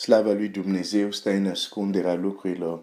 slava 0.00 0.32
lui 0.32 0.48
Dumnezeu 0.48 1.10
stă 1.10 1.30
în 1.30 1.46
ascunderea 1.46 2.14
lucrurilor, 2.14 2.82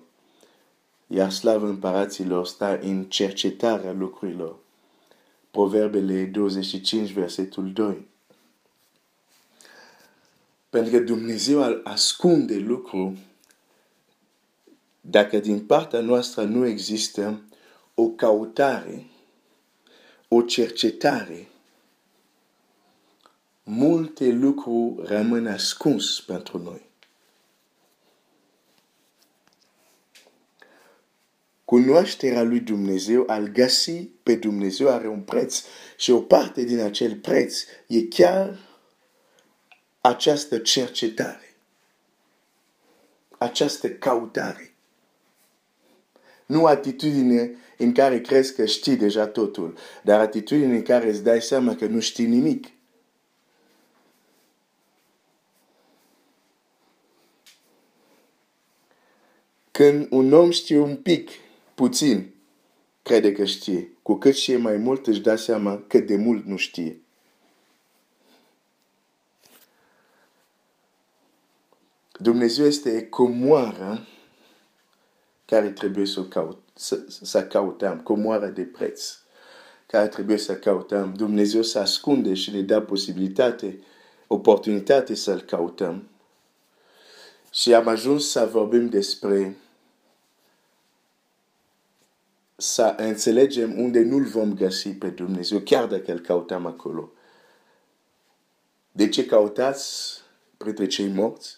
iar 1.08 1.32
slava 1.32 1.68
împăraților 1.68 2.46
stă 2.46 2.80
în 2.80 3.04
cercetarea 3.04 3.92
lucrurilor. 3.92 4.56
Proverbele 5.52 6.24
25, 6.24 7.12
versetul 7.12 7.72
2. 7.72 8.08
Pentru 10.70 10.92
că 10.92 11.00
Dumnezeu 11.00 11.82
ascunde 11.84 12.58
lucru 12.58 13.18
dacă 15.02 15.40
din 15.40 15.66
partea 15.66 16.00
noastră 16.00 16.44
nu 16.44 16.66
există 16.66 17.42
o 17.94 18.08
căutare, 18.08 19.06
o 20.28 20.42
cercetare, 20.42 21.48
multe 23.64 24.30
lucruri 24.30 25.08
rămân 25.08 25.48
ascuns 25.48 26.22
pentru 26.22 26.58
noi. 26.58 26.87
Cunoașterea 31.68 32.44
lui 32.44 32.60
Dumnezeu, 32.60 33.24
al 33.28 33.48
găsi 33.48 34.10
pe 34.24 34.36
Dumnezeu 34.36 34.90
are 34.90 35.08
un 35.08 35.22
preț 35.22 35.64
și 35.98 36.12
o 36.12 36.22
parte 36.22 36.64
din 36.64 36.80
acel 36.80 37.16
preț 37.16 37.64
e 37.88 38.02
chiar 38.02 38.60
această 40.02 40.58
cercetare, 40.58 41.56
această 43.38 43.90
căutare. 43.90 44.74
Nu 46.46 46.66
atitudine 46.66 47.56
în 47.78 47.94
care 47.94 48.22
crezi 48.22 48.56
că 48.56 48.66
știi 48.66 48.96
deja 48.96 49.28
totul, 49.28 49.78
dar 50.04 50.20
atitudine 50.20 50.76
în 50.76 50.84
care 50.84 51.10
îți 51.10 51.24
dai 51.24 51.42
seama 51.42 51.76
că 51.76 51.86
nu 51.86 52.00
știi 52.00 52.26
nimic. 52.26 52.68
Când 59.72 60.08
un 60.10 60.34
om 60.34 60.50
știe 60.50 60.78
un 60.78 60.96
pic, 60.96 61.30
puțin, 61.78 62.34
crede 63.02 63.32
că 63.32 63.46
știe. 63.46 63.92
Cu 64.02 64.16
cât 64.16 64.36
știe 64.36 64.58
mai 64.58 64.78
mult, 64.78 65.08
își 65.08 65.22
dă 65.22 65.36
seama 65.36 65.84
cât 65.88 66.08
de 66.08 66.16
mult 66.16 66.46
nu 66.46 66.56
știe. 66.56 67.02
Dumnezeu 72.20 72.66
este 72.66 73.08
comoara 73.10 74.06
care 75.46 75.70
trebuie 75.70 76.06
să, 76.06 76.24
caut, 76.24 76.62
să, 76.74 77.06
să 77.08 77.48
cautăm, 77.48 78.00
comoara 78.00 78.48
de 78.48 78.64
preț 78.64 79.18
care 79.86 80.08
trebuie 80.08 80.38
să 80.38 80.56
cautăm. 80.56 81.14
Dumnezeu 81.14 81.62
se 81.62 81.80
ascunde 81.80 82.34
și 82.34 82.52
ne 82.52 82.62
dă 82.62 82.82
posibilitate, 82.82 83.80
oportunitate 84.28 85.16
să-L 85.16 85.42
cautăm. 85.42 86.10
Și 87.52 87.74
am 87.74 87.88
ajuns 87.88 88.30
să 88.30 88.50
vorbim 88.52 88.90
despre 88.90 89.58
să 92.58 92.94
înțelegem 92.98 93.80
unde 93.80 94.00
nu-L 94.00 94.24
vom 94.24 94.54
găsi 94.54 94.90
pe 94.90 95.08
Dumnezeu, 95.08 95.60
chiar 95.60 95.88
dacă 95.88 96.12
îl 96.12 96.20
cautăm 96.20 96.66
acolo. 96.66 97.12
De 98.92 99.10
ce 99.10 99.26
cautați 99.26 100.18
printre 100.58 100.88
cei 100.88 101.08
morți? 101.08 101.58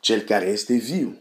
Cel 0.00 0.20
care 0.20 0.46
este 0.46 0.74
viu. 0.74 1.18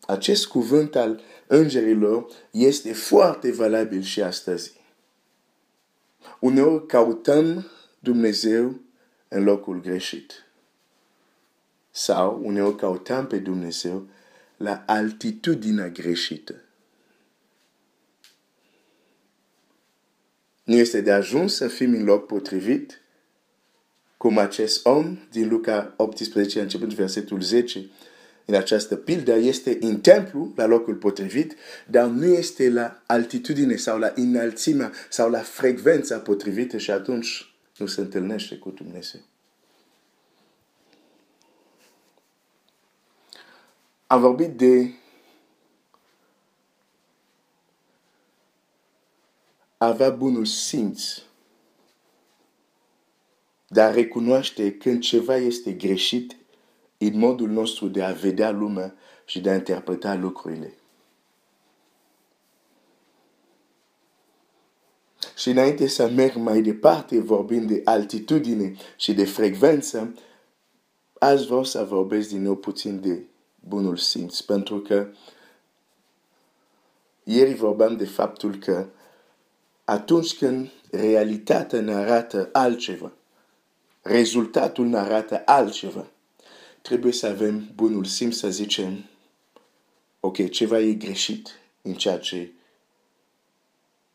Acest 0.00 0.46
cuvânt 0.46 0.96
al 0.96 1.20
îngerilor 1.46 2.26
este 2.50 2.92
foarte 2.92 3.52
valabil 3.52 4.02
și 4.02 4.22
astăzi. 4.22 4.80
Uneori 6.40 6.86
cautăm 6.86 7.66
Dumnezeu 7.98 8.80
în 9.28 9.44
locul 9.44 9.80
greșit. 9.80 10.44
Sau 11.90 12.40
uneori 12.42 12.76
cautăm 12.76 13.26
pe 13.26 13.38
Dumnezeu 13.38 14.08
la 14.62 14.82
altitudinea 14.86 15.88
greșită. 15.88 16.54
Nu 20.64 20.74
este 20.74 21.00
de 21.00 21.10
ajuns 21.10 21.54
să 21.54 21.68
fim 21.68 21.94
în 21.94 22.04
loc 22.04 22.26
potrivit, 22.26 23.00
cum 24.16 24.38
acest 24.38 24.86
om 24.86 25.18
din 25.30 25.48
Luca 25.48 25.94
18, 25.96 26.60
începând 26.60 26.92
versetul 26.92 27.40
10, 27.40 27.90
în 28.44 28.54
această 28.54 28.96
pildă 28.96 29.34
este 29.34 29.78
în 29.80 30.00
templu, 30.00 30.52
la 30.56 30.66
locul 30.66 30.94
potrivit, 30.94 31.54
dar 31.86 32.06
nu 32.08 32.24
este 32.24 32.70
la 32.70 33.02
altitudine 33.06 33.76
sau 33.76 33.98
la 33.98 34.12
înălțimea 34.14 34.92
sau 35.08 35.30
la 35.30 35.40
frecvența 35.40 36.18
potrivită 36.18 36.78
și 36.78 36.90
atunci 36.90 37.54
nu 37.76 37.86
se 37.86 38.00
întâlnește 38.00 38.56
cu 38.56 38.70
Dumnezeu. 38.70 39.20
Am 44.12 44.20
vorbit 44.20 44.56
de 44.56 44.94
avea 49.76 50.10
bunul 50.10 50.44
simț, 50.44 51.22
dar 53.68 53.94
recunoaște 53.94 54.76
când 54.76 55.00
ceva 55.00 55.36
este 55.36 55.72
greșit 55.72 56.36
în 56.98 57.18
modul 57.18 57.48
nostru 57.48 57.88
de 57.88 58.02
a 58.02 58.12
vedea 58.12 58.50
lumea 58.50 58.94
și 59.24 59.40
de 59.40 59.50
a 59.50 59.54
interpreta 59.54 60.14
lucrurile. 60.14 60.74
Și 65.36 65.50
înainte 65.50 65.86
să 65.86 66.08
merg 66.08 66.36
mai 66.36 66.62
departe 66.62 67.20
vorbind 67.20 67.68
de 67.68 67.80
altitudine 67.84 68.74
și 68.96 69.14
de 69.14 69.24
frecvență, 69.24 70.14
aș 71.18 71.44
vrea 71.44 71.62
să 71.62 71.84
vorbesc 71.84 72.28
din 72.28 72.42
nou 72.42 72.56
puțin 72.56 73.00
de 73.00 73.29
bunul 73.60 73.96
simț, 73.96 74.40
pentru 74.40 74.80
că 74.80 75.08
ieri 77.24 77.54
vorbeam 77.54 77.96
de 77.96 78.06
faptul 78.06 78.56
că 78.56 78.86
atunci 79.84 80.36
când 80.36 80.70
realitatea 80.90 81.80
ne 81.80 81.94
arată 81.94 82.48
altceva, 82.52 83.12
rezultatul 84.02 84.86
ne 84.86 84.98
arată 84.98 85.42
altceva, 85.44 86.06
trebuie 86.82 87.12
să 87.12 87.26
avem 87.26 87.70
bunul 87.74 88.04
simț 88.04 88.36
să 88.36 88.50
zicem, 88.50 89.04
ok, 90.20 90.50
ceva 90.50 90.78
e 90.78 90.92
greșit 90.92 91.48
în 91.82 91.94
ceea 91.94 92.18
ce 92.18 92.52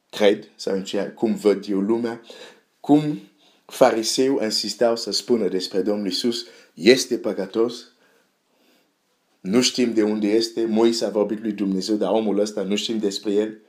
cred 0.10 0.50
sau 0.56 0.76
în 0.76 0.84
ceea 0.84 1.14
cum 1.14 1.36
văd 1.36 1.66
eu 1.70 1.80
lumea, 1.80 2.22
cum 2.80 3.20
fariseu 3.66 4.40
insistau 4.44 4.96
să 4.96 5.12
spună 5.12 5.48
despre 5.48 5.82
Domnul 5.82 6.06
Iisus, 6.06 6.46
este 6.74 7.18
păcătos, 7.18 7.88
nu 9.46 9.62
știm 9.62 9.94
de 9.94 10.04
unde 10.04 10.28
este, 10.28 10.66
Moise 10.66 11.06
a 11.06 11.10
vorbit 11.10 11.40
lui 11.42 11.52
Dumnezeu, 11.52 11.96
dar 11.96 12.12
omul 12.12 12.40
ăsta 12.40 12.64
nu 12.64 12.76
știm 12.76 12.98
despre 12.98 13.32
el. 13.32 13.60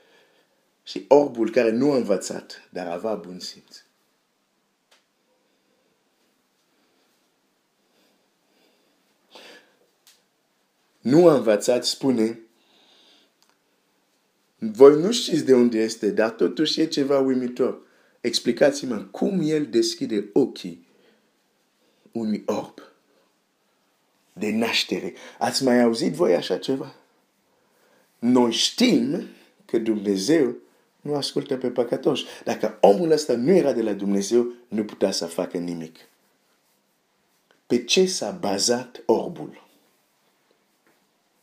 Și 0.82 1.04
orbul 1.08 1.50
care 1.50 1.70
nu 1.70 1.92
a 1.92 1.96
învățat, 1.96 2.68
dar 2.72 2.86
avea 2.86 3.14
bun 3.14 3.38
simț. 3.38 3.84
Nu 11.00 11.28
a 11.28 11.34
învățat, 11.34 11.84
spune, 11.84 12.40
voi 14.58 15.00
nu 15.00 15.12
știți 15.12 15.44
de 15.44 15.54
unde 15.54 15.78
este, 15.78 16.10
dar 16.10 16.30
totuși 16.30 16.80
e 16.80 16.86
ceva 16.86 17.18
uimitor. 17.18 17.80
Explicați-mă 18.20 18.96
cum 18.96 19.40
el 19.42 19.66
deschide 19.66 20.30
ochii 20.32 20.86
unui 22.12 22.42
orb 22.46 22.86
de 24.38 24.50
naștere. 24.50 25.14
Ați 25.38 25.64
mai 25.64 25.82
auzit 25.82 26.12
voi 26.12 26.34
așa 26.34 26.58
ceva? 26.58 26.94
Noi 28.18 28.52
știm 28.52 29.26
că 29.64 29.78
Dumnezeu 29.78 30.56
nu 31.00 31.14
ascultă 31.14 31.56
pe 31.56 31.70
păcătoși. 31.70 32.24
Dacă 32.44 32.78
omul 32.80 33.10
ăsta 33.10 33.36
nu 33.36 33.50
era 33.50 33.72
de 33.72 33.82
la 33.82 33.92
Dumnezeu, 33.92 34.52
nu 34.68 34.84
putea 34.84 35.10
să 35.10 35.26
facă 35.26 35.58
nimic. 35.58 35.98
Pe 37.66 37.84
ce 37.84 38.06
s-a 38.06 38.30
bazat 38.30 39.02
orbul? 39.06 39.64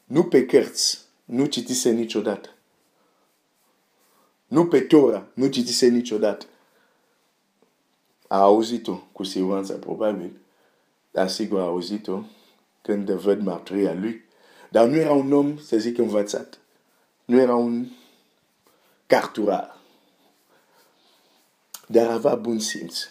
Nu 0.06 0.24
pe 0.24 0.46
cărți, 0.46 1.00
nu 1.26 1.46
citise 1.46 1.92
niciodată. 1.92 2.50
Nu 4.48 4.68
pe 4.68 4.80
Tora, 4.80 5.28
nu 5.34 5.48
citise 5.48 5.88
niciodată. 5.88 6.46
A 8.28 8.40
auzit-o, 8.40 8.96
cu 9.12 9.24
siguranță, 9.24 9.74
probabil. 9.74 10.32
Dar 11.12 11.30
sigur 11.30 11.60
a 11.60 11.64
auzit-o 11.64 12.24
când 12.84 13.12
văd 13.12 13.42
martiria 13.42 13.94
lui. 13.94 14.26
Dar 14.70 14.88
nu 14.88 14.96
era 14.96 15.12
un 15.12 15.34
om, 15.34 15.58
să 15.58 15.78
zic, 15.78 15.98
învățat. 15.98 16.60
Nu 17.26 17.40
era 17.40 17.56
un 17.56 17.88
carturar. 19.08 19.78
Dar 21.88 22.12
avea 22.12 22.36
bun 22.36 22.60
simț. 22.60 23.08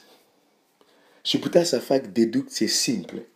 Și 1.23 1.39
putea 1.39 1.65
să 1.65 1.79
fac 1.79 2.07
deducție 2.07 2.67
simple. 2.67 3.27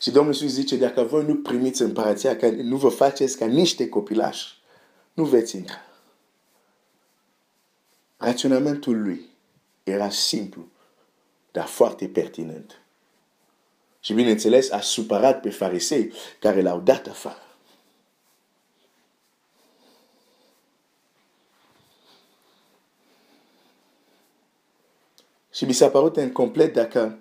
Și 0.00 0.10
Domnul 0.10 0.32
Iisus 0.32 0.52
zice, 0.52 0.76
dacă 0.76 1.02
voi 1.02 1.24
nu 1.24 1.36
primiți 1.36 1.82
împărăția, 1.82 2.36
că 2.36 2.48
nu 2.48 2.76
vă 2.76 2.88
faceți 2.88 3.38
ca 3.38 3.46
niște 3.46 3.88
copilași, 3.88 4.58
nu 5.12 5.24
veți 5.24 5.56
intra. 5.56 5.80
Raționamentul 8.16 9.02
lui 9.02 9.28
era 9.82 10.10
simplu, 10.10 10.68
dar 11.50 11.66
foarte 11.66 12.08
pertinent. 12.08 12.80
Și 14.06 14.12
bineînțeles 14.12 14.70
a 14.70 14.80
supărat 14.80 15.40
pe 15.40 15.50
farisei 15.50 16.12
care 16.38 16.62
l-au 16.62 16.80
dat 16.80 17.06
afară. 17.06 17.42
Și 25.52 25.64
mi 25.64 25.72
s-a 25.72 25.88
părut 25.88 26.16
incomplet 26.16 26.72
dacă 26.72 27.18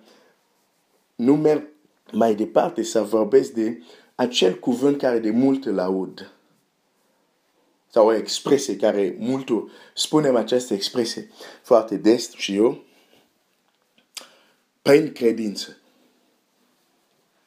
nu 1.16 1.36
merg 1.36 1.68
mai 2.12 2.36
departe 2.36 2.84
să 2.84 3.02
vorbesc 3.02 3.52
de 3.52 3.84
acel 4.16 4.60
cuvânt 4.60 4.98
care 4.98 5.20
de 5.20 5.30
mult 5.30 5.66
îl 5.66 5.80
aud. 5.80 6.32
Sau 7.92 8.08
o 8.08 8.14
expresie 8.14 8.76
care 8.76 9.16
mult 9.20 9.50
spunem 9.94 10.36
această 10.36 10.74
expresie 10.74 11.32
foarte 11.62 11.98
des 11.98 12.32
și 12.32 12.56
eu. 12.56 12.84
Prin 14.82 15.12
credință. 15.12 15.78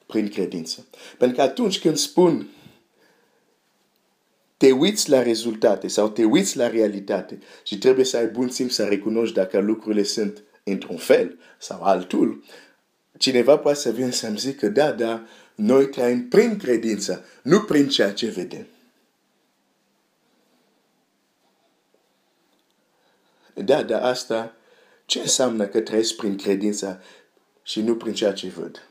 Prin 0.09 0.29
credință. 0.29 0.87
Pentru 1.19 1.37
că 1.37 1.43
atunci 1.43 1.81
când 1.81 1.97
spun 1.97 2.49
te 4.57 4.73
uiți 4.73 5.11
la 5.11 5.23
rezultate 5.23 5.89
sau 5.89 6.09
te 6.09 6.25
uiți 6.25 6.57
la 6.57 6.69
realitate 6.69 7.39
și 7.63 7.79
trebuie 7.79 8.05
să 8.05 8.17
ai 8.17 8.27
bun 8.27 8.49
simț 8.49 8.73
să 8.73 8.85
recunoști 8.85 9.35
dacă 9.35 9.59
lucrurile 9.59 10.03
sunt 10.03 10.43
într-un 10.65 10.97
fel 10.97 11.39
sau 11.59 11.83
altul, 11.83 12.45
cineva 13.19 13.59
poate 13.59 13.79
să 13.79 13.91
vină 13.91 14.11
să-mi 14.11 14.39
zică, 14.39 14.69
da, 14.69 14.93
da, 14.93 15.27
noi 15.55 15.89
trăim 15.89 16.29
prin 16.29 16.59
credință, 16.59 17.25
nu 17.43 17.61
prin 17.61 17.89
ceea 17.89 18.13
ce 18.13 18.27
vedem. 18.27 18.67
Da, 23.55 23.83
da, 23.83 24.07
asta 24.07 24.57
ce 25.07 25.21
înseamnă 25.21 25.67
că 25.67 25.81
trăiesc 25.81 26.15
prin 26.17 26.37
credință 26.37 27.03
și 27.63 27.81
nu 27.81 27.97
prin 27.97 28.15
ceea 28.15 28.33
ce 28.33 28.49
văd? 28.49 28.88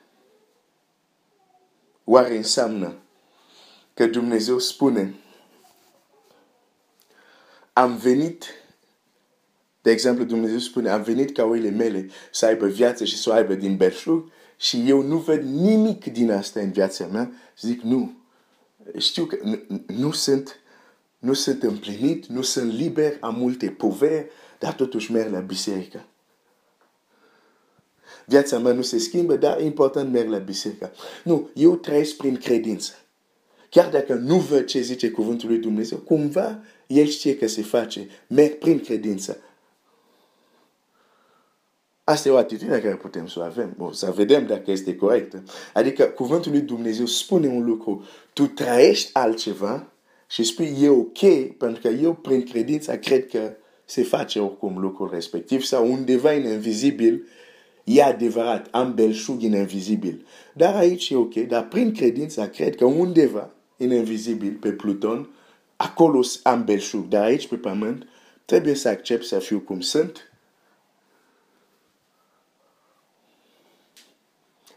Oare 2.09 2.37
înseamnă 2.37 2.95
că 3.93 4.05
Dumnezeu 4.05 4.59
spune 4.59 5.13
am 7.73 7.95
venit 7.95 8.43
de 9.81 9.93
exemplu, 9.93 10.23
Dumnezeu 10.23 10.57
spune, 10.57 10.89
am 10.89 11.01
venit 11.01 11.35
ca 11.35 11.43
oile 11.43 11.69
mele 11.69 12.09
să 12.31 12.45
aibă 12.45 12.67
viață 12.67 13.03
și 13.03 13.17
să 13.17 13.29
o 13.29 13.33
aibă 13.33 13.53
din 13.53 13.77
belșug 13.77 14.31
și 14.57 14.83
eu 14.89 15.01
nu 15.01 15.17
văd 15.17 15.41
nimic 15.41 16.05
din 16.05 16.31
asta 16.31 16.59
în 16.59 16.71
viața 16.71 17.05
mea. 17.05 17.31
Zic, 17.59 17.81
nu. 17.81 18.17
Știu 18.97 19.25
că 19.25 19.37
nu, 19.43 19.59
nu 19.87 20.11
sunt, 20.11 20.59
nu 21.19 21.33
sunt 21.33 21.63
împlinit, 21.63 22.25
nu 22.25 22.41
sunt 22.41 22.73
liber, 22.73 23.17
am 23.19 23.35
multe 23.35 23.69
poveri, 23.69 24.29
dar 24.59 24.73
totuși 24.73 25.11
merg 25.11 25.31
la 25.31 25.39
biserică. 25.39 26.05
Viața 28.29 28.59
mea 28.59 28.73
nu 28.73 28.81
se 28.81 28.97
schimbă, 28.99 29.35
dar 29.35 29.59
e 29.59 29.63
important 29.63 30.11
merg 30.11 30.29
la 30.29 30.37
biserică. 30.37 30.91
Nu, 31.23 31.49
eu 31.53 31.75
trăiesc 31.75 32.15
prin 32.15 32.37
credință. 32.37 32.93
Chiar 33.69 33.89
dacă 33.89 34.13
nu 34.13 34.37
văd 34.37 34.65
ce 34.65 34.79
zice 34.81 35.09
cuvântul 35.09 35.49
lui 35.49 35.57
Dumnezeu, 35.57 35.97
cumva 35.97 36.59
el 36.87 37.05
știe 37.05 37.37
că 37.37 37.47
se 37.47 37.61
face. 37.61 38.07
Merg 38.27 38.53
prin 38.53 38.79
credință. 38.79 39.37
Asta 42.03 42.29
e 42.29 42.31
o 42.31 42.37
atitudine 42.37 42.79
care 42.79 42.95
putem 42.95 43.27
să 43.27 43.39
o 43.39 43.43
avem. 43.43 43.73
Bun, 43.77 43.93
să 43.93 44.11
vedem 44.15 44.45
dacă 44.45 44.71
este 44.71 44.95
corectă. 44.95 45.43
Adică 45.73 46.03
cuvântul 46.03 46.51
lui 46.51 46.61
Dumnezeu 46.61 47.05
spune 47.05 47.47
un 47.47 47.65
lucru. 47.65 48.05
Tu 48.33 48.47
trăiești 48.47 49.09
altceva 49.13 49.91
și 50.27 50.43
spui 50.43 50.77
e 50.81 50.89
ok 50.89 51.47
pentru 51.57 51.81
că 51.81 51.87
eu 51.87 52.13
prin 52.13 52.43
credință 52.43 52.97
cred 52.97 53.27
că 53.27 53.55
se 53.85 54.03
face 54.03 54.39
oricum 54.39 54.77
lucrul 54.77 55.09
respectiv 55.11 55.61
sau 55.61 55.91
undeva 55.91 56.31
în 56.31 56.43
invizibil 56.43 57.27
e 57.87 58.03
adevărat, 58.03 58.67
am 58.71 58.93
belșug 58.93 59.43
în 59.43 59.53
invizibil. 59.53 60.25
Dar 60.53 60.75
aici 60.75 61.09
e 61.09 61.15
ok, 61.15 61.33
dar 61.33 61.67
prin 61.67 61.93
credință 61.93 62.47
cred 62.47 62.75
că 62.75 62.85
undeva 62.85 63.49
în 63.77 63.91
invizibil 63.91 64.57
pe 64.61 64.71
Pluton, 64.71 65.29
acolo 65.75 66.21
am 66.43 66.63
belșug. 66.63 67.07
Dar 67.07 67.23
aici 67.23 67.47
pe 67.47 67.55
pământ 67.55 68.07
trebuie 68.45 68.73
să 68.73 68.89
accept 68.89 69.25
să 69.25 69.39
fiu 69.39 69.59
cum 69.59 69.79
sunt 69.79 70.31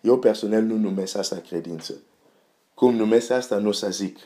Eu 0.00 0.18
personal 0.18 0.62
nu 0.62 0.76
numesc 0.76 1.16
asta 1.16 1.36
credință. 1.36 1.94
Cum 2.74 2.94
numesc 2.94 3.30
asta, 3.30 3.58
nu 3.58 3.68
o 3.68 3.72
să 3.72 3.90
zic. 3.90 4.18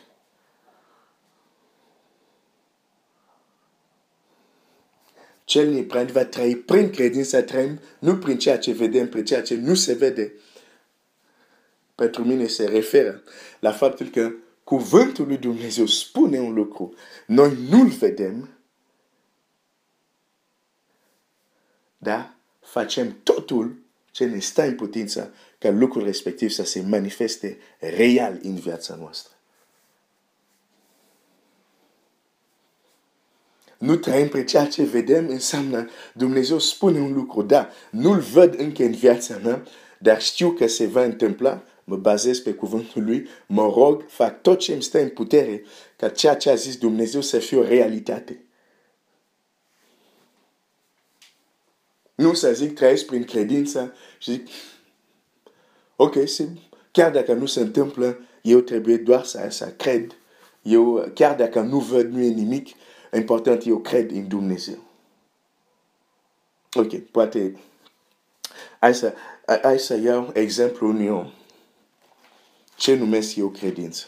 Cel 5.44 5.70
neprand 5.70 6.11
va 6.11 6.25
trăi 6.25 6.56
prin 6.56 6.91
credință, 6.91 7.43
trăim 7.43 7.81
nu 7.99 8.17
prin 8.17 8.38
ceea 8.38 8.58
ce 8.58 8.73
vedem, 8.73 9.08
prin 9.08 9.25
ceea 9.25 9.43
ce 9.43 9.55
nu 9.55 9.75
se 9.75 9.93
vede. 9.93 10.32
Pentru 11.94 12.25
mine 12.25 12.46
se 12.46 12.64
referă 12.64 13.23
la 13.61 13.73
faptul 13.73 14.08
că 14.08 14.32
cuvântul 14.64 15.26
lui 15.26 15.37
Dumnezeu 15.37 15.87
spune 15.87 16.41
un 16.41 16.55
lucru. 16.55 16.94
Noi 17.26 17.56
nu-l 17.69 17.88
vedem, 17.88 18.58
dar 21.99 22.37
facem 22.61 23.20
totul 23.23 23.82
ce 24.11 24.25
ne 24.25 24.38
stă 24.38 24.62
în 24.62 24.75
putință 24.75 25.35
ca 25.58 25.70
lucrul 25.70 26.05
respectiv 26.05 26.50
să 26.50 26.64
se 26.64 26.81
manifeste 26.81 27.58
real 27.79 28.38
în 28.43 28.55
viața 28.55 28.94
noastră. 28.94 29.34
Nu 33.85 33.97
trăim 33.97 34.29
pe 34.29 34.45
ceea 34.45 34.67
ce 34.67 34.83
vedem, 34.83 35.29
înseamnă 35.29 35.89
Dumnezeu 36.15 36.59
spune 36.59 37.01
un 37.01 37.13
lucru, 37.13 37.43
da, 37.43 37.69
nu-l 37.91 38.19
văd 38.19 38.61
încă 38.61 38.83
în 38.83 38.93
viața 38.93 39.37
mea, 39.37 39.63
dar 39.99 40.23
știu 40.23 40.51
că 40.51 40.67
se 40.67 40.87
va 40.87 41.05
întâmpla, 41.05 41.63
mă 41.85 41.97
bazez 41.97 42.39
pe 42.39 42.53
cuvântul 42.53 43.05
lui, 43.05 43.29
mă 43.47 43.73
rog, 43.75 44.05
fac 44.09 44.43
tot 44.43 44.59
ce 44.59 44.73
îmi 44.73 44.83
stă 44.83 45.01
în 45.01 45.09
putere 45.09 45.63
ca 45.97 46.09
ceea 46.09 46.37
ce 46.37 46.51
a 46.51 46.55
zis 46.55 46.77
Dumnezeu 46.77 47.21
să 47.21 47.39
fie 47.39 47.57
o 47.57 47.65
realitate. 47.65 48.45
Nu 52.15 52.35
să 52.35 52.53
zic 52.53 52.75
trăiesc 52.75 53.07
prin 53.07 53.25
credință 53.25 53.95
și 54.19 54.31
zic, 54.31 54.49
ok, 55.97 56.17
chiar 56.91 57.11
dacă 57.11 57.33
nu 57.33 57.47
se 57.47 57.61
întâmplă, 57.61 58.21
eu 58.43 58.61
trebuie 58.61 58.97
doar 58.97 59.25
să, 59.25 59.47
să 59.49 59.67
cred. 59.67 60.17
Eu, 60.63 61.11
chiar 61.15 61.37
dacă 61.37 61.61
nu 61.61 61.79
văd, 61.79 62.13
nu 62.13 62.23
e 62.23 62.29
nimic, 62.29 62.69
important, 63.17 63.67
eu 63.67 63.79
cred 63.79 64.11
în 64.11 64.29
Dumnezeu. 64.29 64.79
Ok, 66.73 66.99
poate, 66.99 67.59
hai 68.79 68.95
să, 68.95 69.15
hai 69.63 69.79
să 69.79 69.97
iau 69.97 70.31
exemplu 70.35 70.89
unui 70.89 71.09
om. 71.09 71.33
Ce 72.77 72.94
numesc 72.94 73.37
eu 73.37 73.49
credință? 73.49 74.06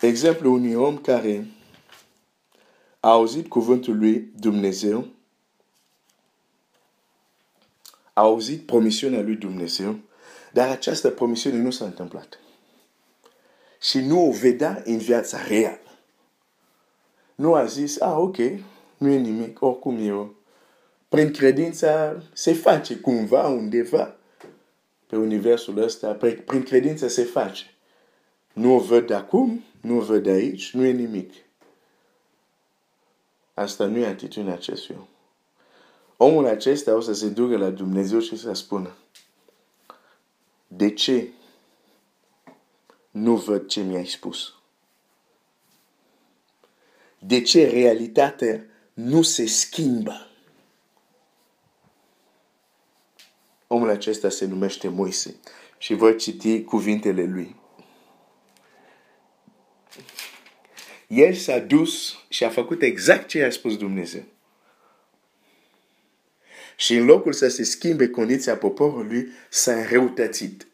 Exemplu 0.00 0.52
unui 0.52 0.74
om 0.74 0.98
care 0.98 1.46
a 3.00 3.08
auzit 3.08 3.48
cuvântul 3.48 3.98
lui 3.98 4.32
Dumnezeu 4.38 5.08
a 8.12 8.20
auzit 8.20 8.66
promisiunea 8.66 9.20
lui 9.20 9.36
Dumnezeu, 9.36 9.98
dar 10.52 10.68
această 10.68 11.10
promisiune 11.10 11.56
nu 11.56 11.70
s-a 11.70 11.84
întâmplat. 11.84 12.38
Și 13.80 13.98
nu 13.98 14.26
o 14.26 14.30
vedea 14.30 14.82
în 14.84 14.98
viața 14.98 15.46
reală. 15.46 15.87
Nu 17.38 17.54
a 17.54 17.64
zis, 17.64 18.00
ah, 18.00 18.16
ok, 18.16 18.36
nu 18.96 19.10
e 19.10 19.18
nimic, 19.18 19.62
oricum 19.62 19.98
eu. 20.08 20.34
Prin 21.08 21.32
credința 21.32 22.22
se 22.32 22.52
face 22.52 22.96
cumva 22.96 23.48
undeva 23.48 24.16
pe 25.06 25.16
universul 25.16 25.82
ăsta, 25.82 26.12
prin 26.46 26.62
credință 26.62 27.08
se 27.08 27.22
face. 27.22 27.64
Nu 28.52 28.74
o 28.74 28.78
văd 28.78 29.10
acum, 29.10 29.64
nu 29.80 29.96
o 29.96 30.00
văd 30.00 30.26
aici, 30.26 30.74
nu 30.74 30.84
e 30.84 30.90
nimic. 30.90 31.32
Asta 33.54 33.86
nu 33.86 33.96
e 33.96 34.06
atitudinea 34.06 34.54
acestui 34.54 34.96
om. 34.98 35.06
Omul 36.16 36.46
acesta 36.46 36.94
o 36.94 37.00
să 37.00 37.12
se 37.12 37.28
ducă 37.28 37.56
la 37.56 37.70
Dumnezeu 37.70 38.20
și 38.20 38.36
să 38.36 38.52
spună 38.52 38.96
de 40.66 40.90
ce 40.90 41.28
nu 43.10 43.36
văd 43.36 43.66
ce 43.66 43.82
mi-ai 43.82 44.06
spus? 44.06 44.57
De 47.18 47.42
ce 47.42 47.68
realitatea 47.68 48.64
nu 48.94 49.22
se 49.22 49.46
schimbă? 49.46 50.26
Omul 53.66 53.90
acesta 53.90 54.28
se 54.28 54.44
numește 54.44 54.88
Moise 54.88 55.36
și 55.78 55.94
voi 55.94 56.16
citi 56.16 56.64
cuvintele 56.64 57.24
lui. 57.24 57.56
El 61.06 61.34
s-a 61.34 61.58
dus 61.58 62.16
și 62.28 62.44
a 62.44 62.50
făcut 62.50 62.82
exact 62.82 63.28
ce 63.28 63.44
a 63.44 63.50
spus 63.50 63.76
Dumnezeu. 63.76 64.24
Și 66.76 66.96
în 66.96 67.04
locul 67.04 67.32
să 67.32 67.48
se 67.48 67.62
schimbe 67.62 68.08
condiția 68.08 68.56
poporului, 68.56 69.28
s-a 69.48 69.72
înrăutățit. 69.72 70.66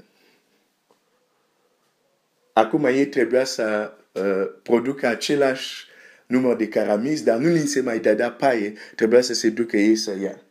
Acum 2.52 2.84
ei 2.84 3.06
trebuia 3.06 3.44
să 3.44 3.92
uh, 4.12 4.22
producă 4.62 5.06
același 5.06 5.86
număr 6.26 6.56
de 6.56 6.68
caramis, 6.68 7.22
dar 7.22 7.38
nu 7.38 7.48
li 7.48 7.66
se 7.66 7.80
mai 7.80 8.00
dădea 8.00 8.32
paie, 8.32 8.72
trebuia 8.96 9.20
să 9.20 9.34
se 9.34 9.50
ducă 9.50 9.76
ei 9.76 9.96
să 9.96 10.18
ia. 10.20 10.42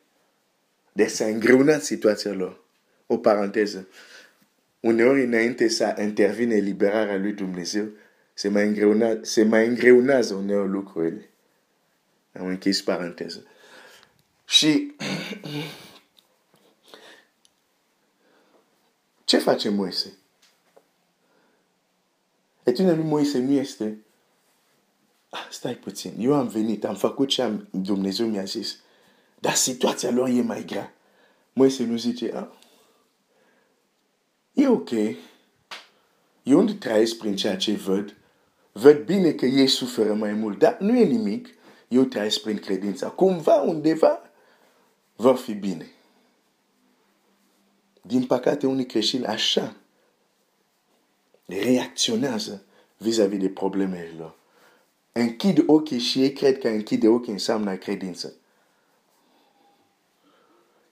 Deci 0.92 1.10
s-a 1.10 1.26
îngreunat 1.26 1.84
situația 1.84 2.32
lor. 2.32 2.64
O 3.08 3.18
paranteză. 3.18 3.88
Uneori 4.80 5.24
înainte 5.24 5.68
să 5.68 5.96
intervine 6.02 6.56
liberarea 6.56 7.18
lui 7.18 7.34
Dumnezeu, 7.34 7.90
se 8.34 8.48
mai, 8.48 8.68
îngreuna, 8.68 9.18
se 9.22 9.44
mai 9.44 9.68
îngreunează 9.68 10.34
uneori 10.34 10.70
lucrurile. 10.70 11.30
Am 12.34 12.46
închis 12.46 12.82
paranteză. 12.82 13.46
Și 14.46 14.96
ce 19.24 19.38
face 19.38 19.70
Moise? 19.70 20.18
Etudinea 22.64 22.96
lui 22.96 23.04
Moise 23.04 23.40
nu 23.40 23.52
este 23.52 23.98
ah, 25.34 25.48
stai 25.52 25.76
puțin, 25.76 26.14
eu 26.18 26.34
am 26.34 26.48
venit, 26.48 26.86
am 26.86 26.96
făcut 26.96 27.28
ce 27.28 27.42
am, 27.42 27.68
Dumnezeu 27.72 28.28
mi-a 28.28 28.44
zis. 28.44 28.80
Dar 29.40 29.54
situația 29.54 30.12
lor 30.12 30.28
e 30.28 30.42
mai 30.42 30.66
grea. 30.66 30.94
Moise 31.54 31.84
nu 31.84 31.98
zice, 31.98 32.32
ah, 32.36 32.48
e 34.54 34.68
ok. 34.68 34.90
Eu 36.44 36.58
unde 36.58 36.74
trăiesc 36.74 37.18
prin 37.18 37.36
ceea 37.36 37.58
ce 37.58 37.74
văd, 37.74 38.18
văd 38.72 39.06
bine 39.06 39.32
că 39.32 39.46
ei 39.46 39.68
suferă 39.68 40.14
mai 40.14 40.34
mult, 40.34 40.60
dar 40.60 40.78
nu 40.80 40.98
e 40.98 41.04
nimic. 41.04 41.50
Eu 41.88 42.04
trăiesc 42.04 42.42
prin 42.42 42.58
credința. 42.58 43.10
Cumva, 43.10 43.62
undeva, 43.62 44.22
va 45.16 45.36
fi 45.36 45.54
bine. 45.54 45.92
Din 48.02 48.26
păcate, 48.26 48.68
unii 48.68 48.86
creștini 48.86 49.26
așa 49.26 49.76
reacționează 51.46 52.66
vis-a-vis 52.98 53.40
de 53.40 53.50
problemele 53.50 54.12
lor. 54.18 54.43
Închid 55.16 55.64
ochii 55.66 56.00
și 56.00 56.22
ei 56.22 56.32
cred 56.34 56.60
că 56.60 56.68
închide 56.68 57.08
ochii 57.08 57.32
înseamnă 57.32 57.76
credință. 57.76 58.34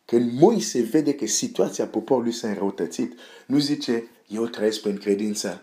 Când 0.06 0.32
Moise 0.40 0.82
vede 0.82 1.14
că 1.14 1.28
situația 1.28 1.86
poporului 1.86 2.32
s-a 2.32 2.48
înrăutățit, 2.48 3.20
nu 3.46 3.58
zice, 3.58 4.04
eu 4.28 4.48
trăiesc 4.48 4.82
prin 4.82 4.98
credință. 4.98 5.62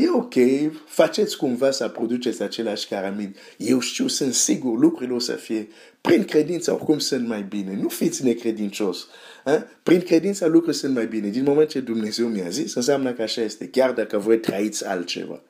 E 0.00 0.10
ok, 0.10 0.34
faceți 0.86 1.36
cumva 1.36 1.70
să 1.70 1.88
produceți 1.88 2.42
același 2.42 2.88
caramid. 2.88 3.36
Eu 3.56 3.80
știu, 3.80 4.06
sunt 4.06 4.34
sigur, 4.34 4.78
lucrurile 4.78 5.14
o 5.14 5.18
să 5.18 5.32
fie. 5.32 5.68
Prin 6.00 6.24
credință, 6.24 6.72
oricum 6.72 6.98
sunt 6.98 7.26
mai 7.26 7.42
bine. 7.42 7.74
Nu 7.74 7.88
fiți 7.88 8.24
necredincios. 8.24 9.06
Prin 9.82 10.00
credință, 10.00 10.44
lucrurile 10.44 10.72
sunt 10.72 10.94
mai 10.94 11.06
bine. 11.06 11.28
Din 11.28 11.42
moment 11.42 11.68
ce 11.68 11.80
Dumnezeu 11.80 12.26
mi-a 12.26 12.48
zis, 12.48 12.74
înseamnă 12.74 13.12
că 13.12 13.22
așa 13.22 13.40
este, 13.40 13.68
chiar 13.68 13.92
dacă 13.92 14.18
voi 14.18 14.38
trăiți 14.38 14.86
altceva. 14.86 15.42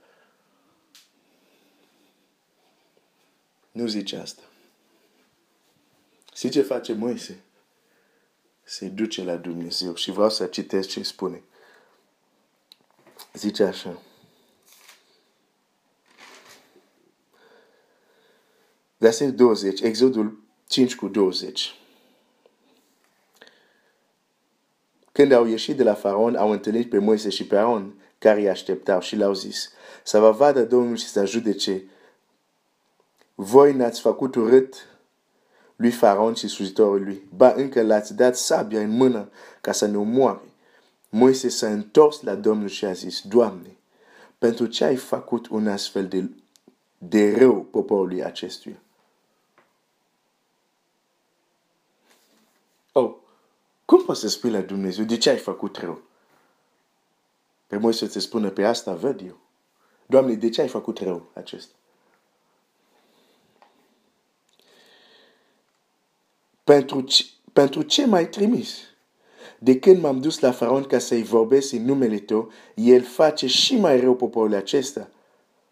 Nu 3.73 3.87
zice 3.87 4.17
asta. 4.17 4.43
Și 6.35 6.49
ce 6.49 6.63
face 6.63 6.93
Moise? 6.93 7.41
Se 8.63 8.89
duce 8.89 9.25
la 9.25 9.37
Dumnezeu 9.37 9.95
și 9.95 10.11
vreau 10.11 10.31
să 10.31 10.47
citesc 10.47 10.89
ce 10.89 11.03
spune. 11.03 11.43
Zice 13.33 13.63
așa. 13.63 13.99
Versetul 18.97 19.35
20, 19.35 19.81
Exodul 19.81 20.43
5 20.69 20.95
cu 20.95 21.09
20. 21.09 21.75
Când 25.13 25.33
au 25.33 25.47
ieșit 25.47 25.77
de 25.77 25.83
la 25.83 25.95
faraon, 25.95 26.37
au 26.37 26.51
întâlnit 26.51 26.91
pe 26.91 26.99
Moise 26.99 27.29
și 27.29 27.47
pe 27.47 27.57
Aaron, 27.57 27.95
care 28.19 28.41
îi 28.41 28.49
așteptau 28.49 29.01
și 29.01 29.17
le-au 29.17 29.35
zis, 29.35 29.71
să 30.03 30.19
vă 30.19 30.31
vadă 30.31 30.65
Domnul 30.65 30.97
și 30.97 31.07
să 31.07 31.25
judece. 31.25 31.85
Voi 33.43 33.73
n-ați 33.73 34.01
făcut 34.01 34.35
urât 34.35 34.75
lui 35.77 35.91
Faraon 35.91 36.35
și 36.35 36.49
slujitorul 36.49 37.05
lui, 37.05 37.29
ba 37.37 37.53
încă 37.53 37.83
l-ați 37.83 38.15
dat 38.15 38.37
sabia 38.37 38.81
în 38.81 38.91
mână 38.91 39.31
ca 39.61 39.73
să 39.73 39.87
ne 39.87 39.97
omoare. 39.97 40.53
Moise 41.09 41.49
s-a 41.49 41.67
întors 41.67 42.23
la 42.23 42.35
Domnul 42.35 42.69
și 42.69 42.85
a 42.85 42.93
zis, 42.93 43.21
Doamne, 43.21 43.77
pentru 44.39 44.67
ce 44.67 44.85
ai 44.85 44.97
făcut 44.97 45.47
un 45.47 45.69
astfel 45.69 46.09
de, 46.09 46.31
de 46.99 47.37
rău 47.37 47.63
poporului 47.63 48.25
acestuia? 48.25 48.83
Oh, 52.93 53.15
cum 53.85 54.05
poți 54.05 54.21
să 54.21 54.29
spui 54.29 54.51
la 54.51 54.61
Dumnezeu 54.61 55.05
de 55.05 55.17
ce 55.17 55.31
ai 55.31 55.39
făcut 55.39 55.77
rău? 55.77 56.03
Pe 57.67 57.77
Moise 57.77 58.09
să 58.09 58.21
spună, 58.21 58.51
pe 58.51 58.65
asta 58.65 58.95
văd 58.95 59.21
eu. 59.21 59.39
Doamne, 60.07 60.35
de 60.35 60.49
ce 60.49 60.61
ai 60.61 60.69
făcut 60.69 60.99
rău 60.99 61.31
acesta? 61.35 61.75
Pentru 66.71 67.01
ce, 67.01 67.25
pentru 67.53 67.83
ce 67.83 68.07
m-ai 68.07 68.29
trimis? 68.29 68.77
De 69.59 69.79
când 69.79 70.01
m-am 70.01 70.21
dus 70.21 70.39
la 70.39 70.53
faraon 70.53 70.85
ca 70.85 70.99
să-i 70.99 71.23
vorbesc 71.23 71.73
în 71.73 71.85
numele 71.85 72.19
tău, 72.19 72.53
el 72.75 73.03
face 73.03 73.47
și 73.47 73.77
mai 73.77 74.01
rău 74.01 74.17
poporul 74.17 74.55
acesta, 74.55 75.11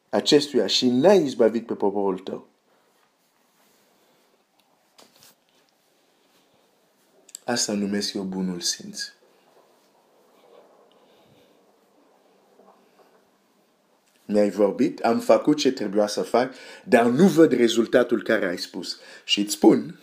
acestuia 0.08 0.66
și 0.66 0.88
n-a 0.88 1.12
izbavit 1.12 1.66
pe 1.66 1.74
poporul 1.74 2.18
tău. 2.18 2.48
Asta 7.44 7.72
numesc 7.72 8.14
eu 8.14 8.22
bunul 8.22 8.60
simț. 8.60 9.02
Mi-ai 14.24 14.50
vorbit, 14.50 15.00
am 15.00 15.20
făcut 15.20 15.56
ce 15.56 15.72
trebuia 15.72 16.06
să 16.06 16.22
fac, 16.22 16.54
dar 16.84 17.06
nu 17.06 17.26
văd 17.26 17.52
rezultatul 17.52 18.22
care 18.22 18.46
ai 18.46 18.58
spus. 18.58 18.98
Și 19.24 19.40
îți 19.40 19.52
spun, 19.52 20.00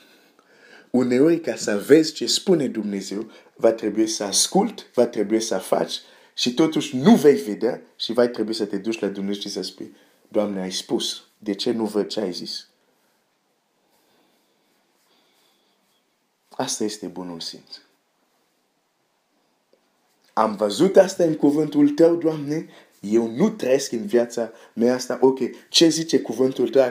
uneori 0.95 1.39
ca 1.39 1.55
să 1.55 1.83
vezi 1.87 2.13
ce 2.13 2.25
spune 2.25 2.67
Dumnezeu, 2.67 3.31
va 3.55 3.71
trebui 3.71 4.07
să 4.07 4.23
ascult, 4.23 4.91
va 4.93 5.05
trebui 5.05 5.41
să 5.41 5.57
faci 5.57 5.99
și 6.33 6.53
totuși 6.53 6.95
nu 6.95 7.15
vei 7.15 7.35
vedea 7.35 7.81
și 7.95 8.13
va 8.13 8.27
trebui 8.27 8.53
să 8.53 8.65
te 8.65 8.77
duci 8.77 8.99
la 8.99 9.07
Dumnezeu 9.07 9.41
și 9.41 9.49
să 9.49 9.61
spui, 9.61 9.95
Doamne, 10.27 10.61
ai 10.61 10.71
spus, 10.71 11.23
de 11.37 11.53
ce 11.53 11.71
nu 11.71 11.85
văd 11.85 12.07
ce 12.07 12.19
ai 12.19 12.31
zis? 12.31 12.67
Asta 16.49 16.83
este 16.83 17.07
bunul 17.07 17.39
simț. 17.39 17.77
Am 20.33 20.55
văzut 20.55 20.97
asta 20.97 21.23
în 21.23 21.35
cuvântul 21.35 21.89
tău, 21.89 22.15
Doamne, 22.15 22.67
eu 22.99 23.27
nu 23.27 23.49
trăiesc 23.49 23.91
în 23.91 24.05
viața 24.05 24.51
mea 24.73 24.93
asta, 24.93 25.17
ok, 25.21 25.39
ce 25.69 25.87
zice 25.87 26.19
cuvântul 26.19 26.69
tău 26.69 26.81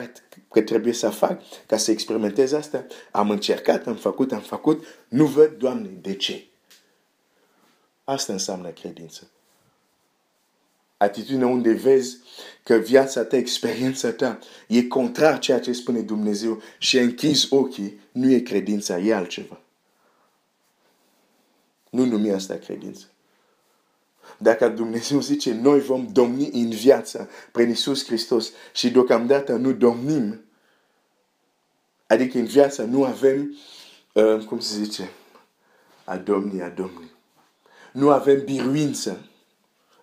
că 0.55 0.61
trebuie 0.61 0.93
să 0.93 1.09
fac 1.09 1.41
ca 1.65 1.77
să 1.77 1.91
experimentez 1.91 2.51
asta? 2.51 2.85
Am 3.11 3.29
încercat, 3.29 3.87
am 3.87 3.95
făcut, 3.95 4.31
am 4.31 4.41
făcut, 4.41 4.85
nu 5.07 5.25
văd, 5.25 5.57
Doamne, 5.57 5.89
de 6.01 6.15
ce? 6.15 6.45
Asta 8.03 8.33
înseamnă 8.33 8.69
credință. 8.69 9.27
Atitudinea 10.97 11.47
unde 11.47 11.71
vezi 11.71 12.17
că 12.63 12.75
viața 12.75 13.23
ta, 13.23 13.35
experiența 13.35 14.11
ta 14.11 14.39
e 14.67 14.83
contrar 14.83 15.39
ceea 15.39 15.59
ce 15.59 15.71
spune 15.71 15.99
Dumnezeu 15.99 16.61
și 16.77 16.97
închizi 16.97 17.53
ochii, 17.53 17.99
nu 18.11 18.31
e 18.31 18.39
credința, 18.39 18.99
e 18.99 19.13
altceva. 19.13 19.59
Nu 21.89 22.05
numi 22.05 22.31
asta 22.31 22.55
credință. 22.55 23.05
Dacă 24.37 24.67
Dumnezeu 24.69 25.21
zice, 25.21 25.53
noi 25.53 25.79
vom 25.79 26.07
domni 26.11 26.49
în 26.53 26.69
viața 26.69 27.27
prin 27.51 27.67
Iisus 27.67 28.05
Hristos 28.05 28.51
și 28.73 28.91
deocamdată 28.91 29.55
nu 29.55 29.71
domnim, 29.71 30.44
adică 32.07 32.37
în 32.37 32.45
viața 32.45 32.83
nu 32.83 33.03
avem, 33.03 33.57
uh, 34.13 34.45
cum 34.45 34.59
se 34.59 34.83
zice, 34.83 35.09
a 36.03 36.17
domni, 36.17 36.61
a 36.61 36.69
domni. 36.69 37.11
Nu 37.91 38.09
avem 38.09 38.43
biruință 38.43 39.29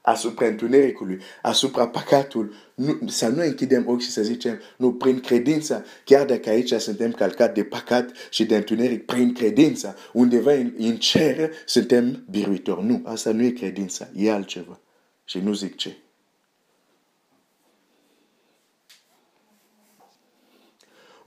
asupra 0.02 0.46
întunericului, 0.46 1.20
asupra 1.42 1.88
păcatul, 1.88 2.54
nu, 2.74 2.98
să 3.06 3.28
nu 3.28 3.42
închidem 3.42 3.88
ochii 3.88 4.06
și 4.06 4.12
să 4.12 4.22
zicem, 4.22 4.60
nu, 4.76 4.92
prin 4.92 5.20
credință, 5.20 5.84
chiar 6.04 6.26
dacă 6.26 6.48
aici 6.48 6.72
suntem 6.72 7.12
calcat 7.12 7.54
de 7.54 7.64
păcat 7.64 8.10
și 8.30 8.44
de 8.44 8.56
întuneric, 8.56 9.04
prin 9.04 9.34
credință, 9.34 9.96
undeva 10.12 10.52
în, 10.52 10.74
în 10.78 10.96
cer 10.96 11.52
suntem 11.66 12.24
biruitori. 12.30 12.84
Nu, 12.84 13.02
asta 13.04 13.32
nu 13.32 13.42
e 13.42 13.50
credința, 13.50 14.08
e 14.14 14.32
altceva. 14.32 14.80
Și 15.24 15.38
nu 15.38 15.52
zic 15.52 15.76
ce. 15.76 15.96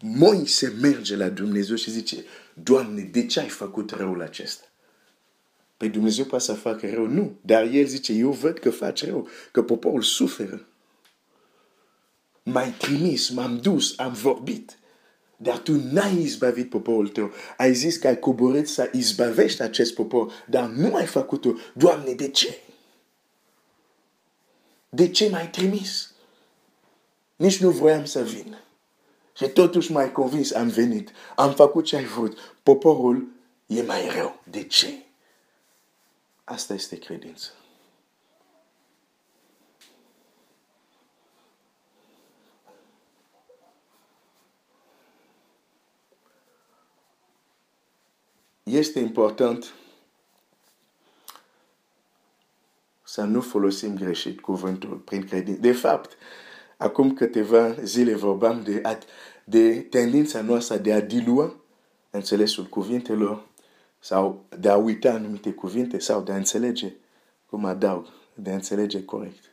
Moise 0.08 0.74
merge 0.82 1.16
la 1.16 1.30
Dumnezeu 1.30 1.76
și 1.76 1.92
zice, 1.92 2.24
Doamne, 2.54 3.02
de 3.02 3.26
ce 3.26 3.40
ai 3.40 3.50
făcut 3.50 3.92
răul 3.92 4.22
acesta? 4.22 4.66
Păi 5.78 5.90
Dumnezeu 5.90 6.26
poate 6.26 6.44
să 6.44 6.54
facă 6.54 6.90
rău? 6.90 7.08
Nu. 7.08 7.36
Dar 7.42 7.64
el 7.64 7.86
zice, 7.86 8.14
eu 8.14 8.32
văd 8.32 8.60
că 8.60 8.70
faci 8.70 9.06
rău, 9.06 9.28
că 9.52 9.64
poporul 9.64 10.02
suferă. 10.02 10.68
M-ai 12.44 12.72
trimis, 12.72 13.30
m-am 13.30 13.60
dus, 13.60 13.94
am 13.98 14.14
vorbit. 14.14 14.78
Dar 15.38 15.58
tu 15.58 15.72
n-ai 15.92 16.22
izbavit 16.22 16.70
poporul 16.70 17.08
tău. 17.08 17.32
Ai 17.58 17.74
zis 17.74 17.98
că 17.98 18.08
ai 18.08 18.20
coborât 18.20 18.68
să 18.68 18.90
izbavești 18.94 19.62
acest 19.62 19.94
popor, 19.94 20.46
dar 20.50 20.70
nu 20.70 20.96
ai 20.96 21.06
făcut-o. 21.06 21.54
Doamne, 21.74 22.14
de 22.14 22.30
ce? 22.30 22.60
De 24.90 25.10
ce 25.10 25.30
m-ai 25.30 25.50
trimis? 25.50 26.14
Nici 27.36 27.62
nu 27.62 27.70
voiam 27.70 28.06
să 28.06 28.24
vin. 28.24 28.58
Și 29.36 29.48
totuși 29.48 29.92
m-ai 29.92 30.12
convins, 30.12 30.52
am 30.54 30.68
venit. 30.68 31.12
Am 31.36 31.54
făcut 31.54 31.86
ce 31.86 31.96
ai 31.96 32.06
vrut. 32.06 32.40
Poporul 32.64 33.28
e 33.66 33.82
mai 33.82 34.10
rău. 34.10 34.42
De 34.44 34.64
ce? 34.64 35.06
Asta 36.44 36.74
este 36.74 36.98
credință. 36.98 37.52
Este 48.64 49.00
important 49.00 49.74
să 53.04 53.22
nu 53.22 53.42
folosim 53.42 53.96
greșit 53.96 54.42
cuvântul 54.42 54.96
prin 54.96 55.28
credință. 55.28 55.62
De 55.62 55.72
fapt, 55.72 56.18
acum 56.78 57.14
câteva 57.14 57.74
zile 57.84 58.16
vorbeam 58.16 58.64
de, 58.64 58.82
de 59.44 59.82
tendința 59.82 60.42
noastră 60.42 60.78
de 60.78 60.94
a 60.94 61.02
dilua 61.02 61.56
înțelesul 62.10 62.66
cuvintelor 62.66 63.48
sau 64.00 64.46
de 64.60 64.70
a 64.70 64.76
uita 64.76 65.12
anumite 65.12 65.52
cuvinte 65.52 66.00
sau 66.00 66.22
de 66.22 66.32
a 66.32 66.36
înțelege 66.36 66.94
cum 67.50 67.66
adaug, 67.66 68.08
de 68.34 68.50
a 68.50 68.54
înțelege 68.54 69.06
corect. 69.06 69.44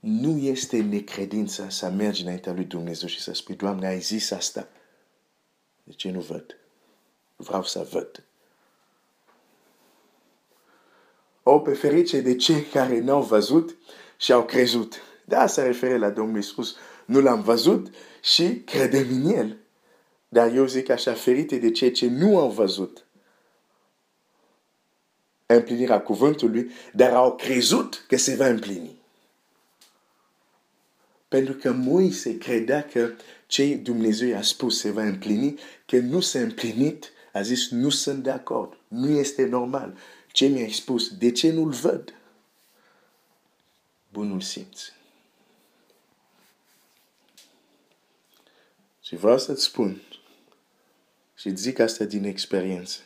Nu 0.00 0.38
este 0.38 0.82
necredința 0.82 1.68
să 1.68 1.90
mergi 1.90 2.22
înaintea 2.22 2.52
lui 2.52 2.64
Dumnezeu 2.64 3.08
și 3.08 3.20
să 3.20 3.32
spui, 3.32 3.54
Doamne, 3.54 3.86
ai 3.86 4.00
zis 4.00 4.30
asta. 4.30 4.68
De 5.82 5.92
ce 5.92 6.10
nu 6.10 6.20
văd? 6.20 6.58
Vreau 7.36 7.64
să 7.64 7.88
văd. 7.90 8.24
O, 11.42 11.58
pe 11.58 11.74
ferice 11.74 12.20
de 12.20 12.36
cei 12.36 12.62
care 12.62 13.00
n-au 13.00 13.22
văzut 13.22 13.76
și 14.24 14.32
au 14.32 14.44
crezut. 14.44 14.94
Da, 15.24 15.46
se 15.46 15.62
referă 15.62 15.96
la 15.96 16.10
Domnul 16.10 16.36
Iisus. 16.36 16.76
Nu 17.04 17.20
l-am 17.20 17.42
văzut 17.42 17.94
și 18.22 18.62
credem 18.64 19.06
în 19.10 19.24
El. 19.24 19.56
Dar 20.28 20.54
eu 20.54 20.66
zic 20.66 20.88
așa, 20.88 21.12
ferite 21.12 21.56
de 21.56 21.70
cei 21.70 21.90
ce 21.90 22.06
nu 22.06 22.38
au 22.38 22.50
văzut 22.50 23.04
împlinirea 25.46 26.00
cuvântului, 26.00 26.70
dar 26.92 27.12
au 27.12 27.34
crezut 27.34 28.04
că 28.08 28.16
se 28.16 28.34
va 28.34 28.46
împlini. 28.46 29.02
Pentru 31.28 31.54
că 31.54 31.72
Moise 31.72 32.38
credea 32.38 32.82
că 32.84 33.10
ce 33.46 33.74
Dumnezeu 33.74 34.36
a 34.36 34.42
spus 34.42 34.78
se 34.78 34.90
va 34.90 35.02
împlini, 35.02 35.58
că 35.86 35.96
nu 35.96 36.20
s-a 36.20 36.38
împlinit, 36.38 37.10
a 37.32 37.42
zis, 37.42 37.70
nu 37.70 37.88
sunt 37.88 38.22
de 38.22 38.30
acord, 38.30 38.78
nu 38.88 39.08
este 39.08 39.46
normal. 39.46 39.96
Ce 40.32 40.46
mi-ai 40.46 40.70
spus, 40.70 41.16
de 41.16 41.30
ce 41.30 41.52
nu-l 41.52 41.70
văd? 41.70 42.14
Bunul 44.14 44.40
simț. 44.40 44.80
Și 49.02 49.16
vreau 49.16 49.38
să-ți 49.38 49.62
spun, 49.62 50.02
și 51.34 51.56
zic 51.56 51.78
asta 51.78 52.04
din 52.04 52.24
experiență, 52.24 53.00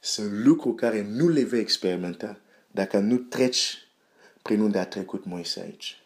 sunt 0.00 0.32
lucruri 0.32 0.76
care 0.76 1.02
nu 1.02 1.28
le 1.28 1.44
vei 1.44 1.60
experimenta 1.60 2.40
dacă 2.70 2.98
nu 2.98 3.16
treci 3.16 3.86
prin 4.42 4.60
unde 4.60 4.78
a 4.78 4.86
trecut 4.86 5.24
Moise 5.24 5.60
aici. 5.60 6.02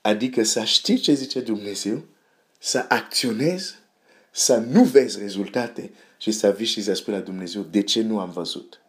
Adică 0.00 0.42
să 0.42 0.64
știi 0.64 0.98
ce 0.98 1.12
zice 1.12 1.40
Dumnezeu, 1.40 2.04
să 2.58 2.84
acționezi, 2.88 3.74
să 4.30 4.56
nu 4.56 4.84
vezi 4.84 5.18
rezultate 5.18 5.92
și 6.18 6.30
să 6.30 6.52
vii 6.52 6.66
și 6.66 6.82
să 6.82 6.94
spui 6.94 7.12
la 7.12 7.20
Dumnezeu 7.20 7.62
de 7.62 7.82
ce 7.82 8.02
nu 8.02 8.20
am 8.20 8.30
văzut. 8.30 8.80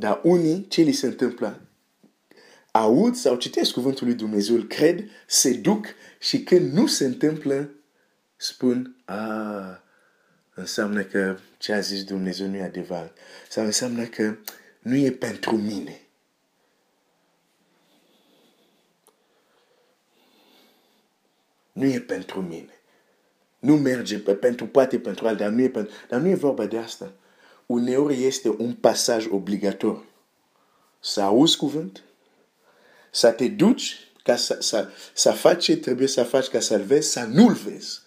Dar 0.00 0.20
unii, 0.22 0.66
ce 0.68 0.82
li 0.82 0.92
se 0.92 1.06
întâmplă? 1.06 1.60
Aud 2.70 3.14
sau 3.14 3.36
citesc 3.36 3.72
cuvântul 3.72 4.06
lui 4.06 4.16
Dumnezeu, 4.16 4.54
îl 4.54 4.66
cred, 4.66 5.04
se 5.26 5.52
duc 5.52 5.86
și 6.18 6.42
când 6.42 6.72
nu 6.72 6.86
se 6.86 7.04
întâmplă, 7.04 7.70
spun, 8.36 8.96
a, 9.04 9.82
înseamnă 10.54 11.02
că 11.02 11.38
ce 11.58 11.72
a 11.72 11.80
zis 11.80 12.04
Dumnezeu 12.04 12.46
nu 12.46 12.56
e 12.56 12.62
adevărat. 12.62 13.16
Sau 13.48 13.64
înseamnă 13.64 14.04
că 14.04 14.36
nu 14.80 14.94
e 14.94 15.10
pentru 15.10 15.56
mine. 15.56 16.00
Nu 21.72 21.84
e 21.84 22.00
pentru 22.00 22.40
mine. 22.40 22.74
Nu 23.58 23.76
merge 23.76 24.18
pentru 24.18 24.66
poate 24.66 24.98
pentru 24.98 25.26
alt, 25.26 25.38
dar 25.38 25.48
nu 25.48 25.60
e, 25.60 25.68
pentru, 25.68 25.94
dar 26.08 26.20
nu 26.20 26.28
e 26.28 26.34
vorba 26.34 26.66
de 26.66 26.78
asta. 26.78 27.12
Uneori 27.70 28.24
este 28.24 28.48
un 28.48 28.74
pasaj 28.74 29.26
obligatoriu. 29.30 30.04
Să 31.00 31.20
auzi 31.20 31.56
cuvânt, 31.56 32.02
să 33.10 33.30
te 33.30 33.48
duci 33.48 34.12
ca 34.22 34.36
să, 34.36 34.56
să, 34.60 34.88
să 35.14 35.32
faci 35.32 35.62
ce 35.62 35.76
trebuie 35.76 36.06
să 36.06 36.22
faci 36.22 36.46
ca 36.46 36.60
să-l 36.60 36.82
vezi, 36.82 37.10
să 37.10 37.20
nu-l 37.20 37.52
vezi. 37.52 38.00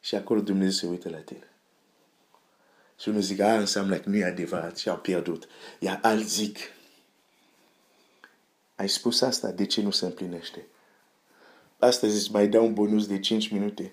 Și 0.00 0.14
acolo 0.14 0.40
Dumnezeu 0.40 0.70
se 0.70 0.86
uită 0.86 1.08
la 1.08 1.16
tine. 1.16 1.50
Și 3.00 3.08
unul 3.08 3.20
zic, 3.20 3.40
a, 3.40 3.58
înseamnă 3.58 3.96
că 3.96 4.08
nu 4.08 4.16
e 4.16 4.24
adevărat 4.24 4.76
și 4.76 4.88
au 4.88 4.96
pierdut. 4.96 5.48
Iar 5.78 5.98
alt 6.02 6.28
zic, 6.28 6.58
ai 8.74 8.88
spus 8.88 9.20
asta, 9.20 9.50
de 9.50 9.66
ce 9.66 9.82
nu 9.82 9.90
se 9.90 10.04
împlinește? 10.04 10.66
Astăzi 11.78 12.14
îți 12.14 12.32
mai 12.32 12.48
dau 12.48 12.66
un 12.66 12.74
bonus 12.74 13.06
de 13.06 13.20
5 13.20 13.48
minute. 13.48 13.92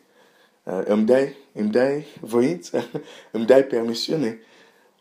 Uh, 0.63 0.81
îmi 0.85 1.05
dai, 1.05 1.35
îmi 1.53 1.71
dai 1.71 2.05
voință? 2.21 2.89
îmi 3.31 3.45
dai 3.45 3.63
permisiune? 3.63 4.39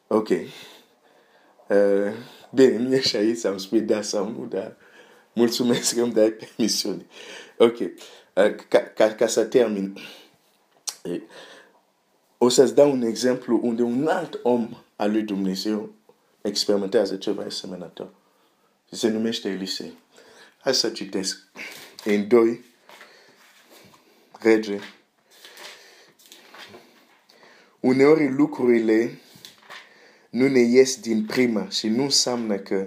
Ok. 0.07 0.29
Uh, 0.29 2.13
bine, 2.51 2.77
mie 2.79 3.01
și 3.01 3.17
aici 3.17 3.39
să-mi 3.39 3.61
spui 3.61 3.81
da 3.81 4.03
sau 4.03 4.29
nu, 4.29 4.47
dar 4.47 4.77
mulțumesc 5.33 5.95
că 5.95 6.03
îmi 6.03 6.13
dai 6.13 6.31
permisiune. 6.31 7.07
Ok. 7.59 7.79
Uh, 7.79 8.55
ca, 8.69 8.79
ca, 8.95 9.15
ca 9.15 9.27
să 9.27 9.45
termin. 9.45 9.99
O 12.39 12.49
să-ți 12.49 12.75
dau 12.75 12.91
un 12.91 13.03
exemplu 13.03 13.61
unde 13.63 13.83
un 13.83 14.07
alt 14.07 14.41
om 14.43 14.69
al 14.97 15.11
lui 15.11 15.23
Dumnezeu 15.23 15.95
experimentează 16.43 17.17
ceva 17.17 17.43
asemănător. 17.43 18.09
Se 18.91 19.09
numește 19.09 19.49
Elisei. 19.49 19.99
Hai 20.61 20.75
să 20.75 20.89
citesc. 20.89 21.39
În 22.05 22.29
2 22.29 22.65
rege. 24.41 24.79
Uneori 27.81 28.31
lucrurile 28.33 29.21
nu 30.37 30.49
ne 30.49 30.61
ies 30.61 31.01
din 31.01 31.25
prima 31.25 31.69
și 31.69 31.89
nu 31.89 32.03
înseamnă 32.03 32.57
că 32.57 32.87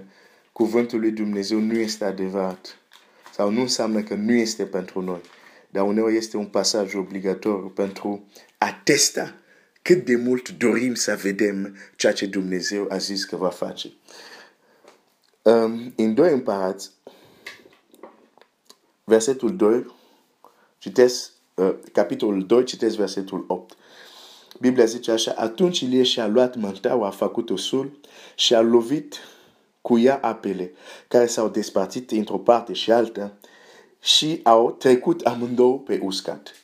cuvântul 0.51 0.99
lui 0.99 1.11
Dumnezeu 1.11 1.59
nu 1.59 1.73
este 1.73 2.05
adevărat. 2.05 2.77
Sau 3.33 3.49
nu 3.49 3.61
înseamnă 3.61 4.03
că 4.03 4.15
nu 4.15 4.31
este 4.31 4.65
pentru 4.65 5.01
noi. 5.01 5.21
Dar 5.69 5.83
uneori 5.83 6.15
este 6.15 6.37
un 6.37 6.45
pasaj 6.45 6.93
obligatoriu 6.93 7.67
pentru 7.67 8.25
a 8.57 8.81
testa 8.83 9.35
cât 9.81 10.05
de 10.05 10.15
mult 10.15 10.49
dorim 10.49 10.93
să 10.93 11.19
vedem 11.21 11.77
ceea 11.95 12.13
ce 12.13 12.25
Dumnezeu 12.25 12.85
a 12.89 12.97
zis 12.97 13.25
că 13.25 13.35
va 13.35 13.49
face. 13.49 13.93
Um, 15.41 15.93
în 15.95 16.13
doi 16.13 16.33
împărați, 16.33 16.91
versetul 19.03 19.55
2, 19.55 19.95
citesc 20.77 21.31
uh, 21.53 21.75
capitolul 21.91 22.45
2, 22.45 22.63
citesc 22.63 22.95
versetul 22.95 23.45
8. 23.47 23.77
Biblia 24.59 24.85
zice 24.85 25.11
așa, 25.11 25.33
atunci 25.37 25.79
Ilie 25.79 26.03
și-a 26.03 26.27
luat 26.27 26.55
mântaua, 26.55 27.07
a 27.07 27.11
făcut-o 27.11 27.57
sul 27.57 27.99
și 28.35 28.55
a 28.55 28.61
lovit 28.61 29.15
cu 29.81 29.97
ea 29.97 30.19
apele, 30.21 30.73
care 31.07 31.25
s-au 31.25 31.49
despărțit 31.49 32.11
într-o 32.11 32.37
parte 32.37 32.73
și 32.73 32.91
alta 32.91 33.37
și 34.01 34.39
au 34.43 34.71
trecut 34.71 35.21
amândouă 35.21 35.77
pe 35.77 35.99
uscat. 36.03 36.55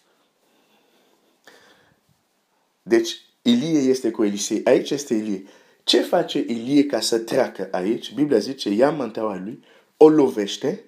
Deci, 2.82 3.22
Ilie 3.42 3.80
este 3.80 4.12
cu 4.12 4.24
Elisei. 4.24 4.62
Aici 4.64 4.90
este 4.90 5.14
Ilie. 5.14 5.46
Ce 5.84 6.02
face 6.02 6.40
Ilie 6.40 6.86
ca 6.86 7.00
să 7.00 7.20
treacă 7.20 7.68
aici? 7.72 8.14
Biblia 8.14 8.38
zice, 8.38 8.70
ia 8.70 8.92
mantaua 8.92 9.38
lui, 9.44 9.64
o 9.98 10.10
lovește 10.10 10.84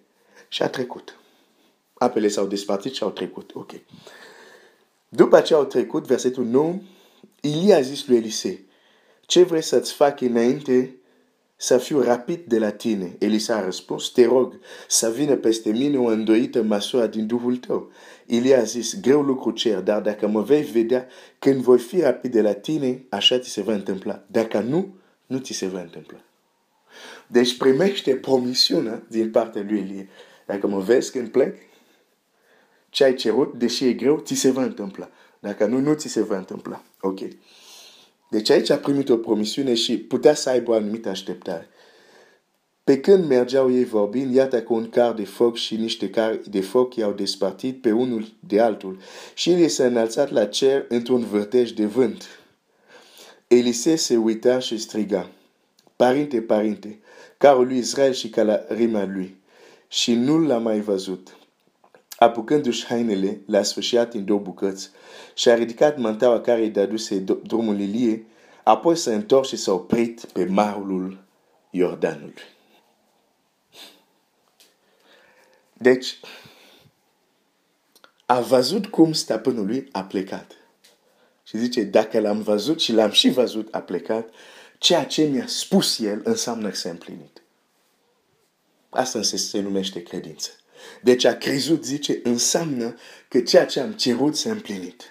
și 0.47 0.63
a 0.63 0.69
trecut. 0.69 1.19
Apele 1.93 2.27
s-au 2.27 2.45
despărțit 2.45 2.93
și 2.93 3.03
au 3.03 3.09
trecut. 3.09 3.51
Ok. 3.53 3.71
După 5.09 5.41
ce 5.41 5.53
au 5.53 5.63
trecut, 5.63 6.05
versetul 6.05 6.45
9, 6.45 6.75
Ilie 7.47 7.73
a 7.73 7.81
zis 7.81 8.07
lui 8.07 8.17
Elisei, 8.17 8.65
ce 9.25 9.43
vrei 9.43 9.61
să-ți 9.61 9.93
fac 9.93 10.21
înainte 10.21 10.95
să 11.55 11.77
fiu 11.77 12.01
rapid 12.01 12.39
de 12.45 12.59
la 12.59 12.71
tine. 12.71 13.15
Elisa 13.19 13.55
a 13.55 13.63
răspuns, 13.63 14.09
te 14.09 14.25
rog 14.25 14.59
să 14.87 15.11
vină 15.11 15.35
peste 15.35 15.71
mine 15.71 15.97
o 15.97 16.05
îndoită 16.05 16.61
măsură 16.61 17.07
din 17.07 17.27
Duhul 17.27 17.57
tău. 17.57 17.91
Ilie 18.25 18.55
a 18.55 18.63
zis, 18.63 18.99
greu 18.99 19.21
lucru 19.21 19.51
cer, 19.51 19.79
dar 19.79 20.01
dacă 20.01 20.27
mă 20.27 20.41
vei 20.41 20.63
vedea 20.63 21.07
când 21.39 21.61
voi 21.61 21.79
fi 21.79 22.01
rapid 22.01 22.31
de 22.31 22.41
la 22.41 22.53
tine, 22.53 23.05
așa 23.09 23.39
ți 23.39 23.49
se 23.49 23.61
va 23.61 23.73
întâmpla. 23.73 24.23
Dacă 24.27 24.59
nu, 24.59 24.95
nu 25.25 25.37
ți 25.37 25.53
se 25.53 25.67
va 25.67 25.81
întâmpla. 25.81 26.17
Deci 27.27 27.57
primește 27.57 28.15
promisiunea 28.15 29.03
din 29.09 29.31
partea 29.31 29.65
lui 29.67 29.79
Elie. 29.79 30.09
Dacă 30.45 30.67
mă 30.67 30.79
vezi 30.79 31.11
când 31.11 31.27
plec, 31.27 31.55
ce 32.89 33.03
ai 33.03 33.13
cerut, 33.13 33.53
deși 33.53 33.85
e 33.85 33.93
greu, 33.93 34.19
ți 34.19 34.33
se 34.33 34.51
va 34.51 34.63
întâmpla. 34.63 35.09
Dacă 35.47 35.65
nu, 35.65 35.79
nu 35.79 35.93
ți 35.93 36.07
se 36.07 36.23
va 36.23 36.37
întâmpla. 36.37 36.83
Ok. 37.01 37.19
Deci 38.29 38.49
aici 38.49 38.69
a 38.69 38.77
primit 38.77 39.09
o 39.09 39.17
promisiune 39.17 39.73
și 39.73 39.97
putea 39.97 40.33
să 40.33 40.49
aibă 40.49 40.71
o 40.71 40.73
anumită 40.73 41.09
așteptare. 41.09 41.69
Pe 42.83 42.99
când 42.99 43.27
mergeau 43.27 43.71
ei 43.71 43.83
vorbind, 43.83 44.35
iată 44.35 44.61
că 44.61 44.73
un 44.73 44.89
car 44.89 45.13
de 45.13 45.25
foc 45.25 45.55
și 45.55 45.75
niște 45.75 46.09
car 46.09 46.39
de 46.49 46.61
foc 46.61 46.95
i-au 46.95 47.11
despărțit 47.11 47.81
pe 47.81 47.91
unul 47.91 48.27
de 48.39 48.59
altul 48.59 48.99
și 49.33 49.51
el 49.51 49.67
s-a 49.67 49.85
înălțat 49.85 50.31
la 50.31 50.45
cer 50.45 50.85
într-un 50.89 51.25
vârtej 51.25 51.71
de 51.71 51.85
vânt. 51.85 52.23
Elisei 53.47 53.97
se 53.97 54.17
uita 54.17 54.59
și 54.59 54.77
striga, 54.77 55.29
Părinte, 55.95 56.41
părinte, 56.41 56.99
carul 57.37 57.67
lui 57.67 57.77
Israel 57.77 58.13
și 58.13 58.31
rima 58.67 59.05
lui. 59.05 59.35
Și 59.87 60.13
nu 60.13 60.37
l-a 60.37 60.57
mai 60.57 60.79
văzut. 60.79 61.37
Apucându-și 62.17 62.85
hainele, 62.85 63.41
l-a 63.45 63.63
sfârșit 63.63 64.13
în 64.13 64.25
două 64.25 64.39
bucăți 64.39 64.89
și 65.33 65.49
a 65.49 65.55
ridicat 65.55 65.97
mantaua 65.97 66.41
care 66.41 66.61
îi 66.61 66.69
dăduse 66.69 67.19
drumul 67.43 67.79
Ilie, 67.79 68.25
apoi 68.63 68.95
s-a 68.95 69.11
întors 69.11 69.47
și 69.47 69.55
s-a 69.55 69.71
oprit 69.71 70.25
pe 70.25 70.45
marul 70.45 71.23
Iordanului. 71.69 72.33
Deci, 75.73 76.19
a 78.25 78.39
văzut 78.39 78.85
cum 78.85 79.13
stăpânul 79.13 79.65
lui 79.65 79.89
a 79.91 80.03
plecat. 80.03 80.51
Și 81.43 81.57
zice, 81.57 81.83
dacă 81.83 82.19
l-am 82.19 82.41
văzut 82.41 82.79
și 82.79 82.93
l-am 82.93 83.11
și 83.11 83.29
văzut 83.29 83.73
a 83.73 83.79
plecat, 83.79 84.29
ceea 84.77 85.05
ce 85.05 85.23
mi-a 85.23 85.47
spus 85.47 85.99
el 85.99 86.21
înseamnă 86.23 86.69
că 86.69 86.75
s-a 86.75 86.89
împlinit. 86.89 87.41
Asta 88.89 89.21
se, 89.21 89.37
se 89.37 89.59
numește 89.59 90.03
credință. 90.03 90.49
Deci 91.01 91.23
a 91.23 91.35
crezut, 91.35 91.85
zice, 91.85 92.19
înseamnă 92.23 92.95
că 93.27 93.39
ceea 93.39 93.65
ce 93.65 93.79
am 93.79 93.91
cerut 93.91 94.35
s-a 94.35 94.49
împlinit. 94.49 95.03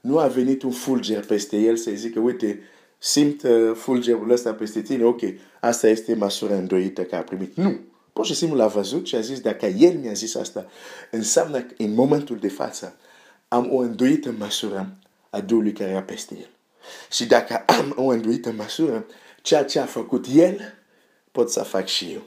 Nu 0.00 0.18
a 0.18 0.26
venit 0.26 0.62
un 0.62 0.70
fulger 0.70 1.24
peste 1.24 1.56
el 1.56 1.76
să 1.76 1.90
zică, 1.94 2.20
uite, 2.20 2.60
simt 2.98 3.42
uh, 3.42 3.74
fulgerul 3.74 4.30
ăsta 4.30 4.54
peste 4.54 4.82
tine, 4.82 5.04
ok, 5.04 5.20
asta 5.60 5.88
este 5.88 6.14
măsura 6.14 6.54
îndoită 6.54 7.02
că 7.02 7.16
a 7.16 7.20
primit. 7.20 7.56
Nu. 7.56 7.78
Pur 8.12 8.26
și 8.26 8.34
simplu 8.34 8.56
l-a 8.56 8.66
văzut 8.66 9.06
și 9.06 9.14
a 9.14 9.20
zis, 9.20 9.40
dacă 9.40 9.66
el 9.66 9.98
mi-a 9.98 10.12
zis 10.12 10.34
asta, 10.34 10.66
înseamnă 11.10 11.60
că 11.60 11.74
în 11.76 11.94
momentul 11.94 12.36
de 12.38 12.48
față 12.48 12.96
am 13.48 13.68
o 13.72 13.76
îndoită 13.76 14.34
măsură 14.38 14.96
a 15.30 15.40
Duhului 15.40 15.72
care 15.72 15.90
era 15.90 16.02
peste 16.02 16.34
el. 16.34 16.50
Și 17.10 17.26
dacă 17.26 17.56
am 17.66 17.92
o 17.96 18.04
îndoită 18.04 18.52
măsură, 18.56 19.06
ceea 19.42 19.64
ce 19.64 19.78
a 19.78 19.84
făcut 19.84 20.26
el, 20.34 20.74
pot 21.32 21.50
să 21.50 21.62
fac 21.62 21.86
și 21.86 22.10
eu. 22.12 22.22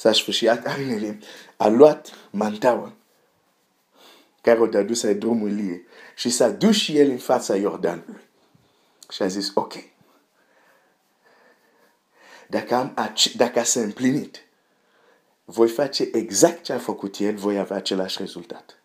S-a 0.00 0.12
sfârșit 0.12 0.68
hainele, 0.68 1.18
a 1.56 1.68
luat 1.68 2.10
mantaua 2.30 2.92
care 4.42 4.60
o 4.60 4.66
dăduse 4.66 5.12
drumul 5.12 5.58
ei 5.58 5.86
și 6.16 6.30
s-a 6.30 6.48
dus 6.48 6.76
și 6.76 6.98
el 6.98 7.10
în 7.10 7.18
fața 7.18 7.56
Iordanului. 7.56 8.20
Și 9.10 9.22
a 9.22 9.26
zis, 9.26 9.50
ok, 9.54 9.74
dacă, 12.48 12.74
am, 12.74 13.14
dacă 13.36 13.62
s-a 13.62 13.80
împlinit, 13.80 14.46
voi 15.44 15.68
face 15.68 16.08
exact 16.12 16.62
ce 16.62 16.72
a 16.72 16.78
făcut 16.78 17.18
el, 17.18 17.34
voi 17.34 17.58
avea 17.58 17.76
același 17.76 18.18
rezultat. 18.18 18.82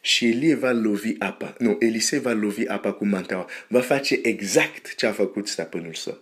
Și 0.00 0.28
Elie 0.28 0.54
va 0.54 0.70
lovi 0.70 1.14
apa. 1.18 1.54
Nu, 1.58 1.76
Elise 1.78 2.18
va 2.18 2.32
lovi 2.32 2.66
apa 2.66 2.92
cu 2.92 3.06
mantaua. 3.06 3.46
Va 3.68 3.80
face 3.80 4.18
exact 4.22 4.94
ce 4.94 5.06
a 5.06 5.12
făcut 5.12 5.48
stăpânul 5.48 5.94
său. 5.94 6.18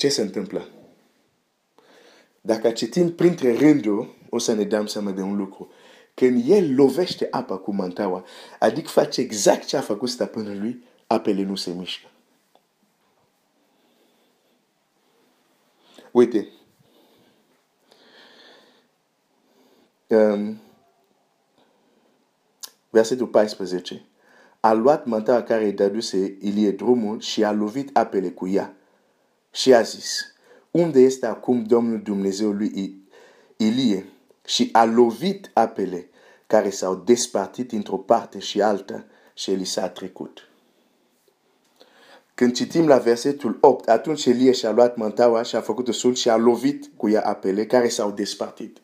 Ce 0.00 0.08
se 0.08 0.20
întâmplă? 0.20 0.68
Dacă 2.40 2.70
citim 2.70 3.14
printre 3.14 3.56
rânduri, 3.56 4.08
o 4.30 4.38
să 4.38 4.52
ne 4.52 4.64
dăm 4.64 4.86
seama 4.86 5.10
de 5.10 5.20
un 5.20 5.36
lucru. 5.36 5.70
Când 6.14 6.50
el 6.50 6.74
lovește 6.74 7.28
apa 7.30 7.56
cu 7.56 7.74
mantaua, 7.74 8.24
adică 8.58 8.88
face 8.88 9.20
exact 9.20 9.64
ce 9.64 9.76
a 9.76 9.80
făcut 9.80 10.08
stăpânul 10.08 10.60
lui, 10.60 10.84
apele 11.06 11.42
nu 11.42 11.54
se 11.54 11.72
mișcă. 11.72 12.08
Uite, 16.10 16.48
um, 20.06 20.60
versetul 22.90 23.26
14. 23.26 24.04
A 24.60 24.72
luat 24.72 25.06
mantaua 25.06 25.42
care 25.42 25.64
îi 25.64 25.72
dăduse 25.72 26.36
Ilie 26.40 26.70
drumul 26.70 27.20
și 27.20 27.44
a 27.44 27.52
lovit 27.52 27.96
apele 27.96 28.30
cu 28.30 28.48
ea. 28.48 28.74
Și 29.50 29.74
a 29.74 29.82
zis, 29.82 30.34
unde 30.70 31.00
este 31.00 31.26
acum 31.26 31.64
Domnul 31.64 32.02
Dumnezeu 32.02 32.50
lui 32.50 33.00
Ilie? 33.56 34.06
Și 34.44 34.68
a 34.72 34.84
lovit 34.84 35.50
apele 35.52 36.08
care 36.46 36.70
s-au 36.70 36.94
despartit 36.94 37.72
într-o 37.72 37.96
parte 37.96 38.38
și 38.38 38.62
alta 38.62 39.04
și 39.34 39.50
el 39.50 39.64
s-a 39.64 39.88
trecut. 39.88 40.48
Când 42.34 42.54
citim 42.54 42.86
la 42.86 42.98
versetul 42.98 43.58
8, 43.60 43.88
atunci 43.88 44.26
Elie 44.26 44.52
și-a 44.52 44.70
luat 44.70 44.96
mantaua 44.96 45.42
și 45.42 45.56
a 45.56 45.60
făcut 45.60 45.94
sul 45.94 46.14
și 46.14 46.28
a 46.28 46.36
lovit 46.36 46.90
cu 46.96 47.08
ea 47.08 47.22
apele 47.22 47.66
care 47.66 47.88
s-au 47.88 48.10
despartit. 48.10 48.78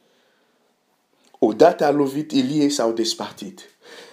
Odată 1.38 1.84
a 1.84 1.90
lovit 1.90 2.32
Elie 2.32 2.68
s-au 2.68 2.92
despartit. 2.92 3.60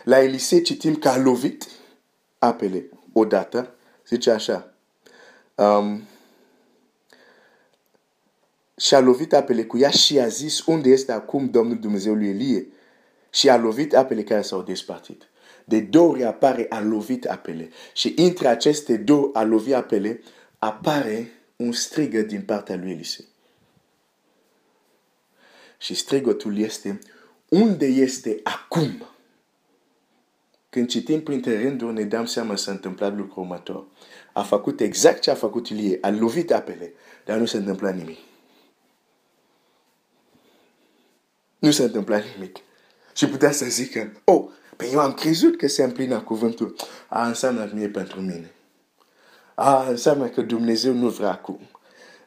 La 0.04 0.20
Elisei 0.20 0.62
citim 0.62 0.96
că 0.96 1.10
a 1.10 1.18
lovit 1.18 1.68
apele 2.40 2.90
odată, 3.14 3.76
zice 4.08 4.32
așa. 4.32 4.74
Um, 5.56 6.02
și 8.78 8.96
a 8.96 9.00
lovit 9.00 9.34
apele 9.34 9.64
cu 9.64 9.78
ea 9.78 9.90
și 9.90 10.20
a 10.20 10.28
zis 10.28 10.66
unde 10.66 10.90
este 10.90 11.12
acum 11.12 11.50
Domnul 11.50 11.80
Dumnezeu 11.80 12.14
lui 12.14 12.28
Elie 12.28 12.68
și 13.30 13.50
a 13.50 13.58
lovit 13.58 13.96
apele 13.96 14.24
care 14.24 14.42
s-au 14.42 14.62
despartit. 14.62 15.28
De 15.66 15.80
două 15.80 16.10
ori 16.10 16.24
apare 16.24 16.66
a 16.70 16.82
lovit 16.82 17.26
apele 17.26 17.70
și 17.94 18.14
între 18.16 18.48
aceste 18.48 18.98
două 18.98 19.30
a 19.34 19.44
lovit 19.44 19.74
apele 19.74 20.22
apare 20.60 21.32
un 21.56 21.72
strigă 21.72 22.22
din 22.22 22.42
partea 22.42 22.76
lui 22.76 22.92
Elisei. 22.92 23.26
Și 25.78 25.96
strigătul 25.96 26.58
este 26.58 27.00
unde 27.50 27.86
este 27.86 28.40
acum? 28.44 29.08
Când 30.70 30.88
citim 30.88 31.22
printre 31.22 31.62
rânduri, 31.62 31.94
ne 31.94 32.04
dăm 32.04 32.26
seama 32.26 32.56
s-a 32.56 32.72
întâmplat 32.72 33.16
lucrul 33.16 33.44
următor. 33.44 33.86
A 34.34 34.44
făcut 34.44 34.80
exact 34.80 35.22
ce 35.22 35.32
a 35.32 35.36
făcut 35.36 35.68
Ilie, 35.68 35.98
a 36.02 36.10
lovit 36.10 36.52
apele, 36.52 36.94
dar 37.26 37.38
nu 37.38 37.46
s-a 37.46 37.58
întâmplat 37.58 37.96
nimic. 37.96 38.18
Nu 41.64 41.72
s-a 41.72 41.84
întâmplat 41.84 42.24
nimic. 42.36 42.58
Și 43.16 43.28
putea 43.28 43.52
să 43.52 43.66
zică, 43.66 44.22
oh, 44.24 44.50
pe 44.78 44.90
eu 44.92 45.00
am 45.00 45.14
crezut 45.14 45.58
că 45.58 45.68
se 45.68 45.84
împlină 45.84 46.22
cuvântul. 46.22 46.76
A, 47.10 47.28
înseamnă 47.28 47.68
că 47.68 47.76
nu 47.76 47.82
e 47.82 47.90
pentru 47.90 48.20
mine. 48.22 48.52
A, 49.56 49.88
înseamnă 49.90 50.28
că 50.28 50.42
Dumnezeu 50.42 50.94
nu 50.94 51.10
vrea 51.10 51.32
acum. 51.32 51.60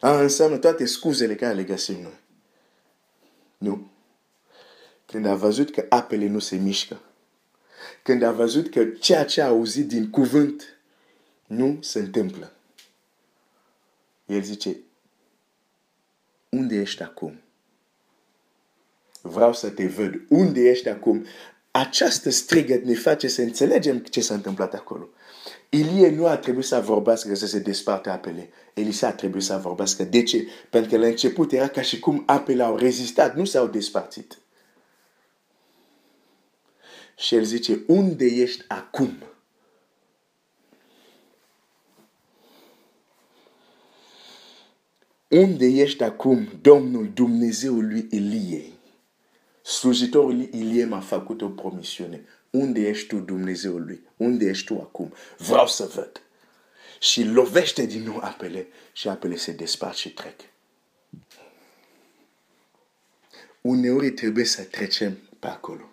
A, 0.00 0.20
înseamnă 0.20 0.56
toate 0.56 0.86
scuzele 0.86 1.34
care 1.34 1.54
le 1.54 1.62
găsim 1.62 2.00
noi. 2.00 2.18
Nu. 3.58 3.90
Când 5.06 5.26
a 5.26 5.34
văzut 5.34 5.70
că 5.70 5.86
apele 5.88 6.26
nu 6.26 6.38
se 6.38 6.56
mișcă. 6.56 7.00
Când 8.02 8.22
a 8.22 8.32
văzut 8.32 8.70
că 8.70 8.84
ceea 8.84 9.24
ce 9.24 9.40
a 9.40 9.46
auzit 9.46 9.88
din 9.88 10.10
cuvânt 10.10 10.78
nu 11.46 11.78
se 11.80 11.98
întâmplă. 11.98 12.52
El 14.26 14.42
zice, 14.42 14.76
unde 16.48 16.74
ești 16.74 17.02
acum? 17.02 17.40
Vreau 19.26 19.52
să 19.52 19.68
te 19.68 19.86
văd. 19.86 20.20
Unde 20.28 20.60
ești 20.60 20.88
acum? 20.88 21.24
Această 21.70 22.30
strigăt 22.30 22.84
ne 22.84 22.94
face 22.94 23.28
să 23.28 23.42
înțelegem 23.42 23.98
ce 23.98 24.20
s-a 24.20 24.34
întâmplat 24.34 24.74
acolo. 24.74 25.08
Ilie 25.68 26.10
nu 26.10 26.26
a 26.26 26.36
trebuit 26.36 26.64
să 26.64 26.80
vorbească 26.80 27.34
să 27.34 27.46
se 27.46 27.58
desparte 27.58 28.10
apele. 28.10 28.50
Elisa 28.74 29.06
a 29.06 29.12
trebuit 29.12 29.42
să 29.42 29.60
vorbească. 29.62 30.04
De 30.04 30.22
ce? 30.22 30.46
Pentru 30.70 30.90
că 30.90 30.98
la 30.98 31.06
început 31.06 31.52
era 31.52 31.68
ca 31.68 31.82
și 31.82 31.98
cum 31.98 32.22
apele 32.26 32.62
au 32.62 32.76
rezistat, 32.76 33.36
nu 33.36 33.44
s-au 33.44 33.66
despărțit. 33.66 34.38
Și 37.16 37.34
el 37.34 37.44
zice, 37.44 37.84
unde 37.86 38.24
ești 38.24 38.64
acum? 38.68 39.18
Unde 45.28 45.66
ești 45.66 46.02
acum, 46.02 46.48
Domnul 46.60 47.10
Dumnezeului 47.14 48.08
Elie? 48.10 48.75
Slujitorul 49.66 50.40
Ilie 50.40 50.84
m-a 50.84 51.00
făcut 51.00 51.42
o 51.42 51.48
promisiune. 51.48 52.24
Unde 52.50 52.80
ești 52.80 53.06
tu, 53.06 53.16
Dumnezeul 53.16 53.84
lui? 53.84 54.00
Unde 54.16 54.44
ești 54.44 54.64
tu 54.66 54.80
acum? 54.80 55.12
Vreau 55.38 55.66
să 55.66 55.90
văd. 55.94 56.22
Și 57.00 57.24
lovește 57.24 57.86
din 57.86 58.02
nou 58.02 58.18
apele 58.18 58.66
și 58.92 59.08
apele 59.08 59.36
se 59.36 59.52
despart 59.52 59.96
și 59.96 60.12
trec. 60.12 60.40
Uneori 63.60 64.10
trebuie 64.10 64.44
să 64.44 64.62
trecem 64.62 65.18
pe 65.38 65.46
acolo. 65.46 65.90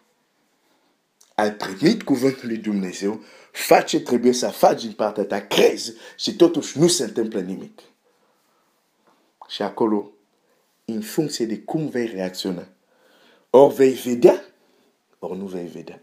Ai 1.35 1.53
primit 1.53 2.03
cuvântul 2.03 2.47
lui 2.47 2.57
Dumnezeu, 2.57 3.23
face 3.51 3.99
trebuie 3.99 4.33
să 4.33 4.49
faci 4.49 4.81
din 4.81 4.93
partea 4.93 5.23
ta, 5.23 5.41
crezi 5.41 5.93
și 6.17 6.35
totuși 6.35 6.79
nu 6.79 6.87
se 6.87 7.03
întâmplă 7.03 7.39
nimic. 7.39 7.81
Și 9.47 9.61
acolo, 9.61 10.11
în 10.85 11.01
funcție 11.01 11.45
de 11.45 11.59
cum 11.59 11.89
vei 11.89 12.05
reacționa, 12.05 12.72
Or 13.53 13.71
veille 13.71 13.95
Veda. 13.95 14.41
Or 15.21 15.35
nous 15.35 15.47
veille 15.47 15.69
Veda. 15.69 15.99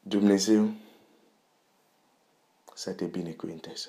Dumnezeu, 0.00 0.70
să 2.74 2.92
te 2.92 3.04
binecuvintezi. 3.04 3.88